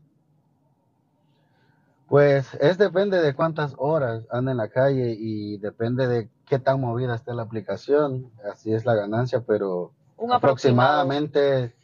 Pues 2.07 2.55
es 2.55 2.79
depende 2.79 3.21
de 3.21 3.35
cuántas 3.35 3.75
horas 3.77 4.25
anda 4.31 4.51
en 4.51 4.57
la 4.57 4.69
calle 4.69 5.15
y 5.17 5.57
depende 5.59 6.07
de 6.07 6.29
qué 6.47 6.57
tan 6.57 6.81
movida 6.81 7.13
esté 7.13 7.33
la 7.35 7.43
aplicación. 7.43 8.31
Así 8.51 8.73
es 8.73 8.85
la 8.85 8.95
ganancia, 8.95 9.41
pero 9.45 9.93
Un 10.17 10.33
aproximadamente 10.33 11.75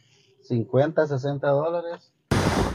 50, 0.42 1.06
60 1.06 1.48
dólares. 1.48 2.12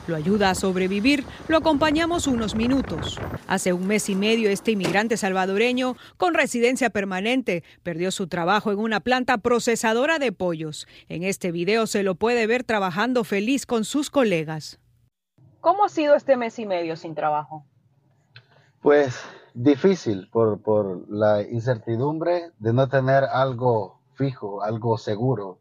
Lo 0.08 0.16
ayuda 0.16 0.50
a 0.50 0.56
sobrevivir. 0.56 1.25
Lo 1.48 1.58
acompañamos 1.58 2.28
unos 2.28 2.56
minutos. 2.56 3.20
Hace 3.48 3.72
un 3.72 3.88
mes 3.88 4.10
y 4.10 4.16
medio 4.16 4.50
este 4.50 4.72
inmigrante 4.72 5.16
salvadoreño 5.16 5.96
con 6.18 6.34
residencia 6.34 6.90
permanente 6.90 7.63
perdió 7.84 8.12
su 8.12 8.28
trabajo 8.28 8.72
en 8.72 8.80
una 8.80 9.00
planta 9.00 9.38
procesadora 9.38 10.20
de 10.20 10.32
pollos. 10.32 10.88
En 11.08 11.24
este 11.24 11.51
video 11.51 11.88
se 11.88 12.04
lo 12.04 12.16
puede 12.16 12.48
ver 12.48 12.63
trabajando 12.63 13.24
feliz 13.24 13.66
con 13.66 13.86
sus 13.86 14.10
colegas. 14.10 14.80
¿Cómo 15.62 15.86
ha 15.86 15.90
sido 15.90 16.16
este 16.16 16.36
mes 16.38 16.58
y 16.60 16.66
medio 16.66 16.96
sin 16.96 17.13
trabajo? 17.13 17.66
Pues 18.82 19.22
difícil 19.54 20.28
por, 20.32 20.62
por 20.62 21.06
la 21.10 21.44
incertidumbre 21.44 22.51
de 22.58 22.74
no 22.74 22.90
tener 22.90 23.24
algo 23.25 24.01
fijo, 24.16 24.63
algo 24.63 24.98
seguro. 24.98 25.61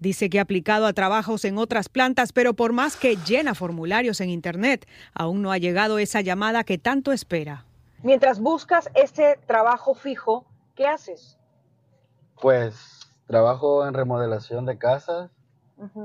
Dice 0.00 0.30
que 0.30 0.38
ha 0.38 0.42
aplicado 0.42 0.86
a 0.86 0.94
trabajos 0.94 1.44
en 1.44 1.58
otras 1.58 1.90
plantas, 1.90 2.32
pero 2.32 2.54
por 2.54 2.72
más 2.72 2.96
que 2.96 3.16
llena 3.16 3.54
formularios 3.54 4.22
en 4.22 4.30
Internet, 4.30 4.88
aún 5.12 5.42
no 5.42 5.52
ha 5.52 5.58
llegado 5.58 5.98
esa 5.98 6.22
llamada 6.22 6.64
que 6.64 6.78
tanto 6.78 7.12
espera. 7.12 7.66
Mientras 8.02 8.40
buscas 8.40 8.90
ese 8.94 9.38
trabajo 9.46 9.94
fijo, 9.94 10.46
¿qué 10.74 10.86
haces? 10.86 11.36
Pues 12.40 13.12
trabajo 13.26 13.86
en 13.86 13.92
remodelación 13.92 14.64
de 14.64 14.78
casas, 14.78 15.30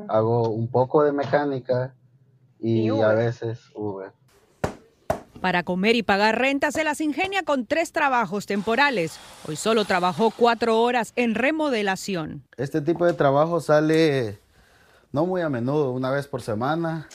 hago 0.09 0.49
un 0.49 0.67
poco 0.67 1.03
de 1.03 1.13
mecánica 1.13 1.95
y, 2.59 2.91
Y 2.91 3.01
a 3.01 3.13
veces 3.13 3.71
Uber. 3.75 4.11
Para 5.45 5.61
comer 5.61 5.95
y 5.95 6.01
pagar 6.01 6.39
renta 6.39 6.71
se 6.71 6.83
las 6.83 6.99
ingenia 7.01 7.43
con 7.43 7.67
tres 7.67 7.91
trabajos 7.91 8.47
temporales. 8.47 9.19
Hoy 9.47 9.55
solo 9.55 9.85
trabajó 9.85 10.31
cuatro 10.31 10.81
horas 10.81 11.13
en 11.15 11.35
remodelación. 11.35 12.41
Este 12.57 12.81
tipo 12.81 13.05
de 13.05 13.13
trabajo 13.13 13.61
sale 13.61 14.39
no 15.11 15.27
muy 15.27 15.41
a 15.41 15.49
menudo, 15.49 15.91
una 15.91 16.09
vez 16.09 16.25
por 16.25 16.41
semana. 16.41 17.07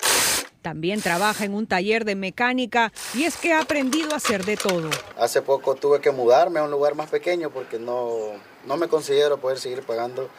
También 0.62 1.00
trabaja 1.00 1.44
en 1.44 1.54
un 1.54 1.66
taller 1.66 2.04
de 2.04 2.14
mecánica 2.14 2.92
y 3.14 3.24
es 3.24 3.36
que 3.36 3.52
ha 3.52 3.62
aprendido 3.62 4.12
a 4.12 4.18
hacer 4.18 4.44
de 4.44 4.56
todo. 4.56 4.90
Hace 5.18 5.42
poco 5.42 5.74
tuve 5.74 6.00
que 6.00 6.12
mudarme 6.12 6.60
a 6.60 6.62
un 6.62 6.70
lugar 6.70 6.94
más 6.94 7.10
pequeño 7.10 7.50
porque 7.50 7.80
no, 7.80 8.10
no 8.64 8.76
me 8.76 8.86
considero 8.86 9.38
poder 9.38 9.58
seguir 9.58 9.82
pagando. 9.82 10.30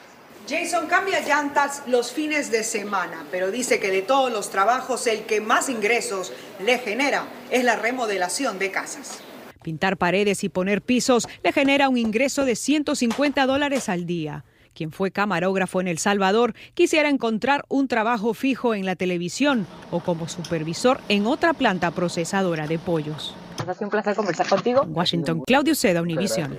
Jason 0.49 0.87
cambia 0.87 1.19
llantas 1.21 1.83
los 1.87 2.11
fines 2.11 2.51
de 2.51 2.63
semana, 2.63 3.25
pero 3.31 3.51
dice 3.51 3.79
que 3.79 3.91
de 3.91 4.01
todos 4.01 4.31
los 4.31 4.49
trabajos 4.49 5.07
el 5.07 5.21
que 5.23 5.39
más 5.39 5.69
ingresos 5.69 6.33
le 6.63 6.79
genera 6.79 7.25
es 7.51 7.63
la 7.63 7.75
remodelación 7.75 8.59
de 8.59 8.71
casas. 8.71 9.19
Pintar 9.61 9.97
paredes 9.97 10.43
y 10.43 10.49
poner 10.49 10.81
pisos 10.81 11.27
le 11.43 11.53
genera 11.53 11.87
un 11.87 11.97
ingreso 11.97 12.45
de 12.45 12.55
150 12.55 13.45
dólares 13.45 13.89
al 13.89 14.05
día. 14.05 14.43
Quien 14.73 14.91
fue 14.91 15.11
camarógrafo 15.11 15.81
en 15.81 15.87
El 15.87 15.99
Salvador 15.99 16.55
quisiera 16.73 17.09
encontrar 17.09 17.65
un 17.67 17.87
trabajo 17.87 18.33
fijo 18.33 18.73
en 18.73 18.85
la 18.85 18.95
televisión 18.95 19.67
o 19.91 19.99
como 19.99 20.27
supervisor 20.27 20.99
en 21.09 21.27
otra 21.27 21.53
planta 21.53 21.91
procesadora 21.91 22.67
de 22.67 22.79
pollos. 22.79 23.35
Ha 23.67 23.73
sido 23.73 23.85
un 23.85 23.91
placer 23.91 24.15
conversar 24.15 24.47
contigo. 24.47 24.83
En 24.83 24.95
Washington, 24.95 25.43
Claudio 25.45 25.75
Seda, 25.75 26.01
Univision. 26.01 26.57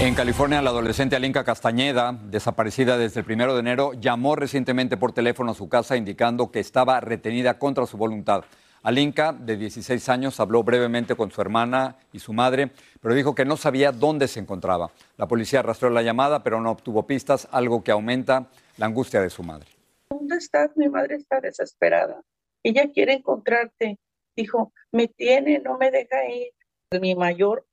En 0.00 0.14
California, 0.14 0.62
la 0.62 0.70
adolescente 0.70 1.16
Alinka 1.16 1.42
Castañeda, 1.44 2.12
desaparecida 2.12 2.96
desde 2.96 3.20
el 3.20 3.26
primero 3.26 3.54
de 3.54 3.60
enero, 3.60 3.92
llamó 3.94 4.36
recientemente 4.36 4.96
por 4.96 5.12
teléfono 5.12 5.50
a 5.50 5.54
su 5.54 5.68
casa 5.68 5.96
indicando 5.96 6.50
que 6.50 6.60
estaba 6.60 7.00
retenida 7.00 7.58
contra 7.58 7.84
su 7.86 7.96
voluntad. 7.96 8.44
Alinka, 8.82 9.32
de 9.32 9.56
16 9.56 10.08
años, 10.08 10.40
habló 10.40 10.62
brevemente 10.62 11.16
con 11.16 11.30
su 11.30 11.40
hermana 11.40 11.96
y 12.12 12.20
su 12.20 12.32
madre, 12.32 12.70
pero 13.00 13.14
dijo 13.14 13.34
que 13.34 13.44
no 13.44 13.56
sabía 13.56 13.92
dónde 13.92 14.28
se 14.28 14.40
encontraba. 14.40 14.90
La 15.18 15.26
policía 15.26 15.62
rastreó 15.62 15.90
la 15.90 16.02
llamada, 16.02 16.42
pero 16.42 16.60
no 16.60 16.70
obtuvo 16.70 17.06
pistas, 17.06 17.48
algo 17.50 17.82
que 17.82 17.90
aumenta 17.90 18.46
la 18.78 18.86
angustia 18.86 19.20
de 19.20 19.30
su 19.30 19.42
madre. 19.42 19.68
¿Dónde 20.08 20.36
estás? 20.36 20.70
Mi 20.76 20.88
madre 20.88 21.16
está 21.16 21.40
desesperada. 21.40 22.22
Ella 22.62 22.90
quiere 22.92 23.14
encontrarte. 23.14 23.98
Dijo, 24.40 24.72
me 24.90 25.06
tiene, 25.06 25.58
no 25.58 25.76
me 25.76 25.90
deja 25.90 26.26
ir. 26.26 26.52
Mi 26.98 27.14
mayor 27.14 27.66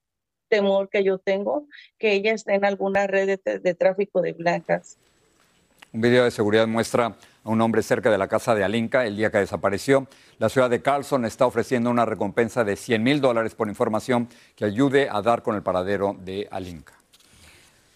temor 0.50 0.89
que 0.89 1.01
yo 1.01 1.17
tengo, 1.17 1.65
que 1.97 2.12
ella 2.12 2.33
esté 2.33 2.55
en 2.55 2.65
alguna 2.65 3.07
red 3.07 3.39
de, 3.41 3.59
de 3.59 3.74
tráfico 3.74 4.21
de 4.21 4.33
blancas. 4.33 4.97
Un 5.93 6.01
video 6.01 6.25
de 6.25 6.31
seguridad 6.31 6.67
muestra 6.67 7.15
a 7.45 7.50
un 7.50 7.62
hombre 7.62 7.83
cerca 7.83 8.12
de 8.12 8.17
la 8.17 8.27
casa 8.27 8.53
de 8.53 8.65
Alinka 8.65 9.05
el 9.05 9.15
día 9.15 9.31
que 9.31 9.38
desapareció. 9.38 10.07
La 10.39 10.50
ciudad 10.50 10.69
de 10.69 10.81
Carlson 10.81 11.24
está 11.24 11.45
ofreciendo 11.45 11.89
una 11.89 12.03
recompensa 12.03 12.65
de 12.65 12.75
100 12.75 13.01
mil 13.01 13.21
dólares 13.21 13.55
por 13.55 13.69
información 13.69 14.27
que 14.57 14.65
ayude 14.65 15.07
a 15.09 15.21
dar 15.21 15.43
con 15.43 15.55
el 15.55 15.63
paradero 15.63 16.17
de 16.19 16.50
Alinka. 16.51 16.97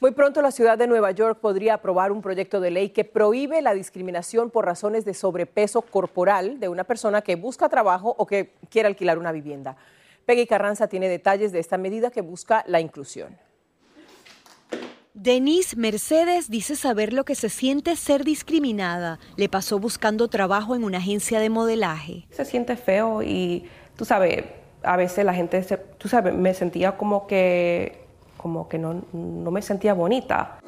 Muy 0.01 0.13
pronto 0.13 0.41
la 0.41 0.49
ciudad 0.49 0.79
de 0.79 0.87
Nueva 0.87 1.11
York 1.11 1.37
podría 1.39 1.75
aprobar 1.75 2.11
un 2.11 2.23
proyecto 2.23 2.59
de 2.59 2.71
ley 2.71 2.89
que 2.89 3.05
prohíbe 3.05 3.61
la 3.61 3.75
discriminación 3.75 4.49
por 4.49 4.65
razones 4.65 5.05
de 5.05 5.13
sobrepeso 5.13 5.83
corporal 5.83 6.59
de 6.59 6.69
una 6.69 6.85
persona 6.85 7.21
que 7.21 7.35
busca 7.35 7.69
trabajo 7.69 8.15
o 8.17 8.25
que 8.25 8.55
quiere 8.71 8.87
alquilar 8.87 9.19
una 9.19 9.31
vivienda. 9.31 9.77
Peggy 10.25 10.47
Carranza 10.47 10.87
tiene 10.87 11.07
detalles 11.07 11.51
de 11.51 11.59
esta 11.59 11.77
medida 11.77 12.09
que 12.09 12.21
busca 12.21 12.63
la 12.65 12.81
inclusión. 12.81 13.37
Denise 15.13 15.75
Mercedes 15.75 16.49
dice 16.49 16.75
saber 16.75 17.13
lo 17.13 17.23
que 17.23 17.35
se 17.35 17.49
siente 17.49 17.95
ser 17.95 18.23
discriminada. 18.23 19.19
Le 19.35 19.49
pasó 19.49 19.77
buscando 19.77 20.29
trabajo 20.29 20.75
en 20.75 20.83
una 20.83 20.97
agencia 20.97 21.39
de 21.39 21.51
modelaje. 21.51 22.25
Se 22.31 22.43
siente 22.43 22.75
feo 22.75 23.21
y 23.21 23.69
tú 23.95 24.05
sabes, 24.05 24.45
a 24.81 24.97
veces 24.97 25.23
la 25.23 25.35
gente, 25.35 25.61
tú 25.99 26.07
sabes, 26.07 26.33
me 26.33 26.55
sentía 26.55 26.97
como 26.97 27.27
que, 27.27 28.00
como 28.41 28.67
que 28.67 28.77
no, 28.77 29.03
no 29.13 29.51
me 29.51 29.61
sentía 29.61 29.93
bonita. 29.93 30.59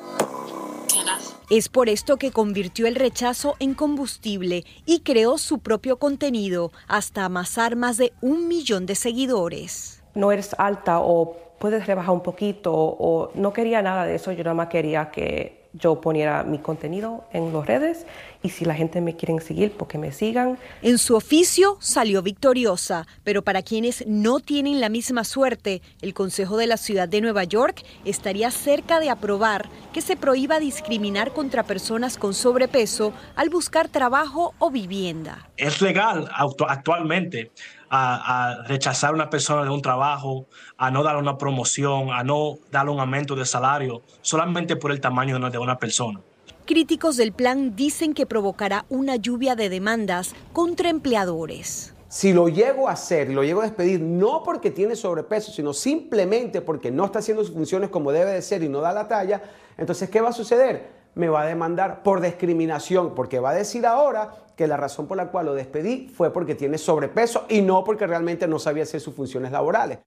Es 1.50 1.70
por 1.70 1.90
esto 1.90 2.18
que 2.18 2.32
convirtió 2.32 2.88
el 2.88 2.96
rechazo 2.96 3.56
en 3.60 3.74
combustible 3.74 4.64
y 4.86 5.02
creó 5.02 5.38
su 5.38 5.60
propio 5.60 5.98
contenido 5.98 6.72
hasta 6.88 7.26
amasar 7.26 7.76
más 7.76 7.98
de 7.98 8.14
un 8.22 8.48
millón 8.48 8.86
de 8.86 8.96
seguidores. 8.96 10.02
No 10.16 10.32
eres 10.32 10.56
alta 10.58 11.00
o 11.02 11.36
puedes 11.60 11.86
rebajar 11.86 12.14
un 12.14 12.22
poquito 12.22 12.74
o 12.74 13.32
no 13.36 13.54
quería 13.54 13.82
nada 13.82 14.06
de 14.06 14.16
eso, 14.16 14.32
yo 14.32 14.44
nada 14.44 14.54
más 14.54 14.68
quería 14.68 15.12
que 15.12 15.63
yo 15.74 16.00
poniera 16.02 16.44
mi 16.44 16.60
contenido 16.60 17.26
en 17.34 17.52
las 17.52 17.66
redes 17.66 18.06
y 18.44 18.50
si 18.50 18.66
la 18.66 18.76
gente 18.76 19.02
me 19.02 19.16
quiere 19.16 19.40
seguir, 19.42 19.72
porque 19.72 19.98
me 19.98 20.12
sigan. 20.12 20.58
En 20.82 20.98
su 20.98 21.16
oficio 21.16 21.78
salió 21.80 22.22
victoriosa, 22.22 23.08
pero 23.24 23.42
para 23.42 23.62
quienes 23.62 24.06
no 24.06 24.40
tienen 24.40 24.82
la 24.82 24.90
misma 24.90 25.24
suerte, 25.24 25.82
el 26.02 26.14
Consejo 26.14 26.58
de 26.58 26.68
la 26.68 26.78
Ciudad 26.78 27.08
de 27.08 27.22
Nueva 27.22 27.44
York 27.46 27.84
estaría 28.06 28.52
cerca 28.52 29.00
de 29.00 29.10
aprobar 29.10 29.70
que 29.94 30.02
se 30.02 30.16
prohíba 30.16 30.60
discriminar 30.60 31.34
contra 31.34 31.64
personas 31.64 32.18
con 32.18 32.34
sobrepeso 32.34 33.14
al 33.36 33.50
buscar 33.50 33.88
trabajo 33.88 34.54
o 34.60 34.70
vivienda. 34.70 35.50
Es 35.58 35.82
legal 35.82 36.30
actualmente 36.36 37.52
a, 37.96 38.64
rechazar 38.68 39.12
a 39.12 39.14
una 39.14 39.30
persona 39.30 39.64
de 39.64 39.70
un 39.70 39.82
trabajo, 39.82 40.48
a 40.78 40.90
no 40.90 41.04
darle 41.04 41.22
una 41.22 41.38
promoción, 41.38 42.12
a 42.12 42.24
no 42.24 42.58
darle 42.72 42.92
un 42.92 43.00
aumento 43.00 43.36
de 43.36 43.46
salario, 43.46 44.02
solamente 44.22 44.76
por 44.76 44.92
el 44.92 45.00
tamaño 45.00 45.38
de 45.50 45.58
una 45.58 45.78
persona. 45.78 46.20
Críticos 46.66 47.18
del 47.18 47.34
plan 47.34 47.76
dicen 47.76 48.14
que 48.14 48.26
provocará 48.26 48.86
una 48.90 49.18
lluvia 49.18 49.56
de 49.56 49.70
demandas 49.70 50.34
contra 50.54 50.90
empleadores. 50.90 51.94
Si 52.08 52.32
lo 52.32 52.48
llego 52.48 52.90
a 52.90 52.94
hacer 52.94 53.30
y 53.30 53.34
lo 53.34 53.44
llego 53.44 53.62
a 53.62 53.66
despedir, 53.66 54.00
no 54.00 54.44
porque 54.44 54.72
tiene 54.72 54.96
sobrepeso, 54.96 55.52
sino 55.52 55.74
simplemente 55.74 56.62
porque 56.62 56.90
no 56.90 57.06
está 57.06 57.20
haciendo 57.20 57.44
sus 57.44 57.54
funciones 57.54 57.90
como 57.90 58.12
debe 58.12 58.32
de 58.32 58.42
ser 58.42 58.64
y 58.64 58.70
no 58.70 58.82
da 58.82 58.92
la 58.94 59.08
talla, 59.08 59.42
entonces, 59.78 60.10
¿qué 60.10 60.22
va 60.22 60.30
a 60.30 60.34
suceder? 60.34 61.04
Me 61.16 61.28
va 61.28 61.42
a 61.42 61.46
demandar 61.46 62.02
por 62.02 62.22
discriminación, 62.22 63.14
porque 63.14 63.40
va 63.40 63.52
a 63.52 63.56
decir 63.56 63.86
ahora 63.86 64.43
que 64.56 64.68
la 64.68 64.78
razón 64.78 65.08
por 65.08 65.18
la 65.18 65.28
cual 65.28 65.48
lo 65.48 65.54
despedí 65.54 66.10
fue 66.16 66.32
porque 66.32 66.56
tiene 66.56 66.78
sobrepeso 66.78 67.46
y 67.50 67.62
no 67.62 67.84
porque 67.84 68.08
realmente 68.08 68.48
no 68.48 68.60
sabía 68.60 68.84
hacer 68.84 69.02
sus 69.02 69.16
funciones 69.16 69.52
laborales. 69.52 70.00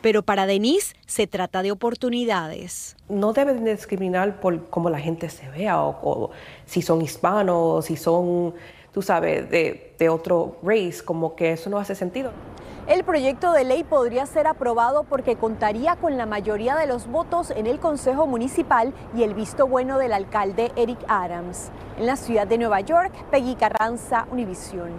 Pero 0.00 0.22
para 0.22 0.46
Denise 0.46 0.96
se 1.06 1.28
trata 1.28 1.62
de 1.62 1.70
oportunidades. 1.70 2.96
No 3.08 3.32
deben 3.32 3.64
discriminar 3.64 4.40
por 4.40 4.68
cómo 4.68 4.90
la 4.90 4.98
gente 4.98 5.30
se 5.30 5.48
vea 5.48 5.80
o, 5.80 6.30
si 6.66 6.82
son 6.82 7.02
hispanos, 7.02 7.84
si 7.84 7.96
son, 7.96 8.54
tú 8.92 9.00
sabes, 9.00 9.48
de, 9.48 9.94
de 9.98 10.08
otro 10.08 10.56
race, 10.62 11.02
como 11.04 11.36
que 11.36 11.52
eso 11.52 11.70
no 11.70 11.78
hace 11.78 11.94
sentido. 11.94 12.32
El 12.88 13.04
proyecto 13.04 13.52
de 13.52 13.62
ley 13.62 13.84
podría 13.84 14.26
ser 14.26 14.48
aprobado 14.48 15.04
porque 15.04 15.36
contaría 15.36 15.94
con 15.94 16.16
la 16.16 16.26
mayoría 16.26 16.74
de 16.74 16.88
los 16.88 17.06
votos 17.06 17.52
en 17.52 17.68
el 17.68 17.78
Consejo 17.78 18.26
Municipal 18.26 18.92
y 19.16 19.22
el 19.22 19.34
visto 19.34 19.68
bueno 19.68 19.98
del 19.98 20.12
alcalde 20.12 20.72
Eric 20.74 20.98
Adams. 21.06 21.70
En 21.96 22.06
la 22.06 22.16
ciudad 22.16 22.44
de 22.44 22.58
Nueva 22.58 22.80
York, 22.80 23.12
Peggy 23.30 23.54
Carranza, 23.54 24.26
Univisión. 24.32 24.90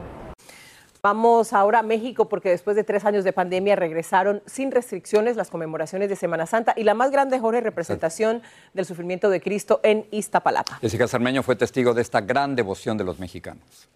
Vamos 1.02 1.52
ahora 1.52 1.80
a 1.80 1.84
México 1.84 2.30
porque 2.30 2.50
después 2.50 2.78
de 2.78 2.86
tres 2.86 3.04
años 3.04 3.26
de 3.26 3.34
pandemia 3.34 3.76
regresaron 3.76 4.42
sin 4.46 4.72
restricciones 4.72 5.36
las 5.36 5.50
conmemoraciones 5.50 6.08
de 6.08 6.16
Semana 6.16 6.46
Santa 6.46 6.74
y 6.78 6.86
la 6.86 6.94
más 6.94 7.12
grande, 7.12 7.38
Jorge, 7.40 7.60
representación 7.60 8.42
del 8.74 8.86
sufrimiento 8.86 9.30
de 9.30 9.42
Cristo 9.42 9.82
en 9.84 10.08
Iztapalapa. 10.12 10.78
Jessica 10.80 11.06
Sarmeño 11.10 11.44
fue 11.44 11.58
testigo 11.58 11.94
de 11.94 12.02
esta 12.02 12.22
gran 12.22 12.56
devoción 12.56 12.98
de 12.98 13.04
los 13.04 13.20
mexicanos. 13.20 13.90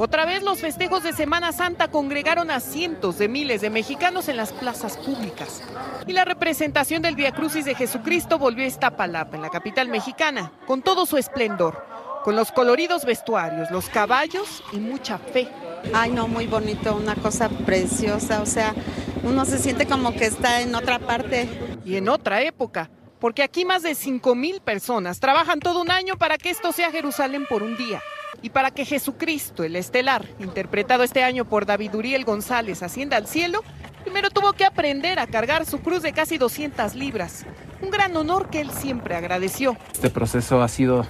Otra 0.00 0.24
vez 0.24 0.44
los 0.44 0.60
festejos 0.60 1.02
de 1.02 1.12
Semana 1.12 1.50
Santa 1.50 1.88
congregaron 1.88 2.52
a 2.52 2.60
cientos 2.60 3.18
de 3.18 3.26
miles 3.26 3.62
de 3.62 3.68
mexicanos 3.68 4.28
en 4.28 4.36
las 4.36 4.52
plazas 4.52 4.96
públicas. 4.96 5.60
Y 6.06 6.12
la 6.12 6.24
representación 6.24 7.02
del 7.02 7.16
Via 7.16 7.32
Crucis 7.32 7.64
de 7.64 7.74
Jesucristo 7.74 8.38
volvió 8.38 8.62
a 8.62 8.68
Iztapalapa, 8.68 9.34
en 9.34 9.42
la 9.42 9.50
capital 9.50 9.88
mexicana, 9.88 10.52
con 10.68 10.82
todo 10.82 11.04
su 11.04 11.16
esplendor, 11.16 11.84
con 12.22 12.36
los 12.36 12.52
coloridos 12.52 13.04
vestuarios, 13.04 13.72
los 13.72 13.88
caballos 13.88 14.62
y 14.72 14.76
mucha 14.76 15.18
fe. 15.18 15.48
Ay, 15.92 16.12
no, 16.12 16.28
muy 16.28 16.46
bonito, 16.46 16.94
una 16.94 17.16
cosa 17.16 17.48
preciosa, 17.48 18.40
o 18.40 18.46
sea, 18.46 18.76
uno 19.24 19.44
se 19.46 19.58
siente 19.58 19.86
como 19.86 20.12
que 20.12 20.26
está 20.26 20.60
en 20.60 20.76
otra 20.76 21.00
parte. 21.00 21.48
Y 21.84 21.96
en 21.96 22.08
otra 22.08 22.40
época, 22.42 22.88
porque 23.18 23.42
aquí 23.42 23.64
más 23.64 23.82
de 23.82 23.96
5 23.96 24.36
mil 24.36 24.60
personas 24.60 25.18
trabajan 25.18 25.58
todo 25.58 25.82
un 25.82 25.90
año 25.90 26.16
para 26.16 26.38
que 26.38 26.50
esto 26.50 26.70
sea 26.70 26.92
Jerusalén 26.92 27.46
por 27.50 27.64
un 27.64 27.76
día. 27.76 28.00
Y 28.42 28.50
para 28.50 28.70
que 28.70 28.84
Jesucristo, 28.84 29.64
el 29.64 29.76
estelar, 29.76 30.24
interpretado 30.38 31.02
este 31.02 31.24
año 31.24 31.44
por 31.44 31.66
David 31.66 31.94
Uriel 31.94 32.24
González, 32.24 32.82
ascienda 32.82 33.16
al 33.16 33.26
cielo, 33.26 33.64
primero 34.04 34.30
tuvo 34.30 34.52
que 34.52 34.64
aprender 34.64 35.18
a 35.18 35.26
cargar 35.26 35.66
su 35.66 35.80
cruz 35.80 36.02
de 36.02 36.12
casi 36.12 36.38
200 36.38 36.94
libras. 36.94 37.44
Un 37.82 37.90
gran 37.90 38.16
honor 38.16 38.48
que 38.48 38.60
él 38.60 38.70
siempre 38.70 39.16
agradeció. 39.16 39.76
Este 39.92 40.10
proceso 40.10 40.62
ha 40.62 40.68
sido 40.68 41.06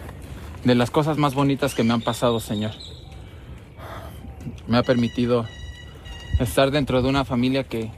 de 0.64 0.74
las 0.74 0.90
cosas 0.90 1.18
más 1.18 1.34
bonitas 1.34 1.74
que 1.74 1.84
me 1.84 1.92
han 1.92 2.00
pasado, 2.00 2.40
Señor. 2.40 2.72
Me 4.66 4.78
ha 4.78 4.82
permitido 4.82 5.46
estar 6.40 6.70
dentro 6.70 7.02
de 7.02 7.08
una 7.08 7.24
familia 7.24 7.64
que 7.64 7.90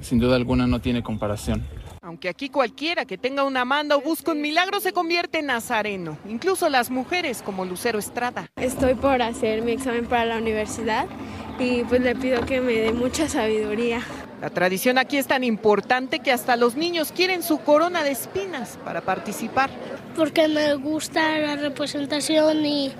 sin 0.00 0.18
duda 0.18 0.36
alguna 0.36 0.66
no 0.66 0.80
tiene 0.80 1.02
comparación. 1.02 1.66
Aunque 2.14 2.28
aquí 2.28 2.48
cualquiera 2.48 3.06
que 3.06 3.18
tenga 3.18 3.42
una 3.42 3.64
manda 3.64 3.96
o 3.96 4.00
busque 4.00 4.30
un 4.30 4.40
milagro 4.40 4.78
se 4.78 4.92
convierte 4.92 5.40
en 5.40 5.46
nazareno, 5.46 6.16
incluso 6.28 6.68
las 6.68 6.88
mujeres 6.88 7.42
como 7.42 7.64
Lucero 7.64 7.98
Estrada. 7.98 8.46
Estoy 8.54 8.94
por 8.94 9.20
hacer 9.20 9.62
mi 9.62 9.72
examen 9.72 10.06
para 10.06 10.24
la 10.24 10.36
universidad 10.36 11.06
y 11.58 11.82
pues 11.82 12.02
le 12.02 12.14
pido 12.14 12.46
que 12.46 12.60
me 12.60 12.74
dé 12.74 12.92
mucha 12.92 13.28
sabiduría. 13.28 14.00
La 14.40 14.50
tradición 14.50 14.96
aquí 14.96 15.16
es 15.16 15.26
tan 15.26 15.42
importante 15.42 16.20
que 16.20 16.30
hasta 16.30 16.54
los 16.54 16.76
niños 16.76 17.10
quieren 17.10 17.42
su 17.42 17.58
corona 17.58 18.04
de 18.04 18.12
espinas 18.12 18.78
para 18.84 19.00
participar. 19.00 19.70
Porque 20.14 20.46
me 20.46 20.74
gusta 20.74 21.36
la 21.38 21.56
representación 21.56 22.64
y 22.64 22.92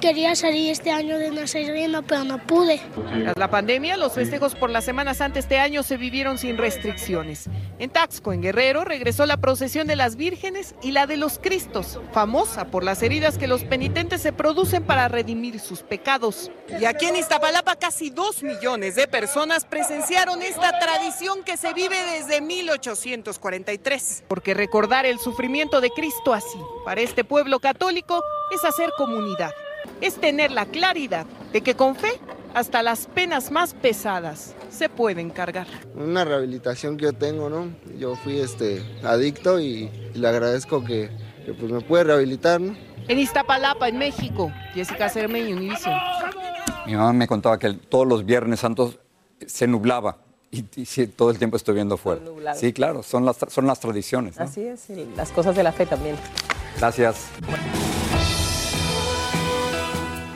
Quería 0.00 0.34
salir 0.34 0.70
este 0.70 0.90
año 0.92 1.18
de 1.18 1.30
Nazareno, 1.30 2.02
pero 2.02 2.24
no 2.24 2.38
pude. 2.38 2.80
Tras 3.22 3.36
la 3.36 3.50
pandemia, 3.50 3.98
los 3.98 4.14
festejos 4.14 4.54
por 4.54 4.70
la 4.70 4.80
Semana 4.80 5.12
Santa 5.12 5.38
este 5.38 5.58
año 5.58 5.82
se 5.82 5.98
vivieron 5.98 6.38
sin 6.38 6.56
restricciones. 6.56 7.50
En 7.78 7.90
Taxco, 7.90 8.32
en 8.32 8.40
Guerrero, 8.40 8.84
regresó 8.84 9.26
la 9.26 9.36
procesión 9.36 9.86
de 9.86 9.96
las 9.96 10.16
vírgenes 10.16 10.74
y 10.82 10.92
la 10.92 11.06
de 11.06 11.18
los 11.18 11.38
Cristos, 11.38 12.00
famosa 12.12 12.68
por 12.68 12.82
las 12.82 13.02
heridas 13.02 13.36
que 13.36 13.46
los 13.46 13.64
penitentes 13.64 14.22
se 14.22 14.32
producen 14.32 14.84
para 14.84 15.08
redimir 15.08 15.60
sus 15.60 15.82
pecados. 15.82 16.50
Y 16.80 16.86
aquí 16.86 17.04
en 17.04 17.16
Iztapalapa, 17.16 17.76
casi 17.76 18.08
dos 18.08 18.42
millones 18.42 18.94
de 18.94 19.06
personas 19.06 19.66
presenciaron 19.66 20.40
esta 20.40 20.78
tradición 20.78 21.44
que 21.44 21.58
se 21.58 21.74
vive 21.74 21.96
desde 22.18 22.40
1843. 22.40 24.24
Porque 24.28 24.54
recordar 24.54 25.04
el 25.04 25.18
sufrimiento 25.18 25.82
de 25.82 25.90
Cristo 25.90 26.32
así, 26.32 26.58
para 26.86 27.02
este 27.02 27.22
pueblo 27.22 27.60
católico, 27.60 28.22
es 28.50 28.64
hacer 28.64 28.90
comunidad 28.96 29.52
es 30.00 30.16
tener 30.16 30.50
la 30.50 30.66
claridad 30.66 31.26
de 31.52 31.60
que 31.60 31.74
con 31.74 31.96
fe 31.96 32.12
hasta 32.54 32.82
las 32.82 33.06
penas 33.06 33.50
más 33.50 33.74
pesadas 33.74 34.54
se 34.70 34.88
pueden 34.88 35.30
cargar. 35.30 35.66
Una 35.94 36.24
rehabilitación 36.24 36.96
que 36.96 37.04
yo 37.04 37.12
tengo, 37.12 37.48
¿no? 37.48 37.68
Yo 37.98 38.16
fui 38.16 38.40
este 38.40 38.82
adicto 39.02 39.60
y, 39.60 39.90
le 40.14 40.28
agradezco 40.28 40.84
que, 40.84 41.10
pues 41.46 41.70
me 41.72 41.80
puede 41.80 42.04
rehabilitar, 42.04 42.60
¿no? 42.60 42.76
En 43.08 43.18
Iztapalapa, 43.18 43.88
en 43.88 43.98
México, 43.98 44.52
Jessica 44.74 45.08
Cermeño, 45.08 45.56
Univision. 45.56 45.94
Mi 46.86 46.94
mamá 46.94 47.12
me 47.12 47.26
contaba 47.26 47.58
que 47.58 47.72
todos 47.74 48.06
los 48.06 48.24
viernes 48.24 48.60
santos 48.60 48.98
se 49.46 49.66
nublaba 49.66 50.18
y, 50.50 50.62
todo 51.06 51.30
el 51.30 51.38
tiempo 51.38 51.56
estoy 51.56 51.74
viendo 51.74 51.96
fuera. 51.96 52.20
Sí, 52.54 52.72
claro, 52.72 53.02
son 53.02 53.24
las, 53.24 53.38
son 53.48 53.66
las 53.66 53.80
tradiciones. 53.80 54.38
Así 54.38 54.62
es, 54.62 54.88
las 55.16 55.30
cosas 55.30 55.56
de 55.56 55.62
la 55.62 55.72
fe 55.72 55.86
también. 55.86 56.16
Gracias. 56.78 57.28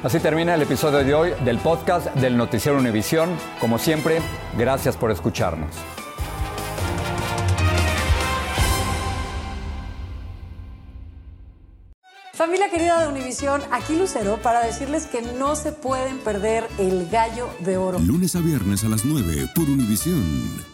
Así 0.04 0.20
termina 0.20 0.54
el 0.54 0.60
episodio 0.60 0.98
de 0.98 1.14
hoy 1.14 1.32
del 1.46 1.56
podcast 1.56 2.14
del 2.16 2.36
Noticiero 2.36 2.76
Univisión. 2.76 3.30
Como 3.58 3.78
siempre, 3.78 4.20
gracias 4.54 4.98
por 4.98 5.10
escucharnos. 5.10 5.74
Familia 12.34 12.68
querida 12.68 13.00
de 13.00 13.08
Univisión, 13.08 13.62
aquí 13.70 13.96
Lucero 13.96 14.36
para 14.42 14.60
decirles 14.60 15.06
que 15.06 15.22
no 15.22 15.56
se 15.56 15.72
pueden 15.72 16.18
perder 16.18 16.68
el 16.78 17.08
gallo 17.08 17.48
de 17.60 17.78
oro. 17.78 17.98
Lunes 17.98 18.36
a 18.36 18.40
viernes 18.40 18.84
a 18.84 18.90
las 18.90 19.06
9 19.06 19.52
por 19.54 19.64
Univisión. 19.64 20.73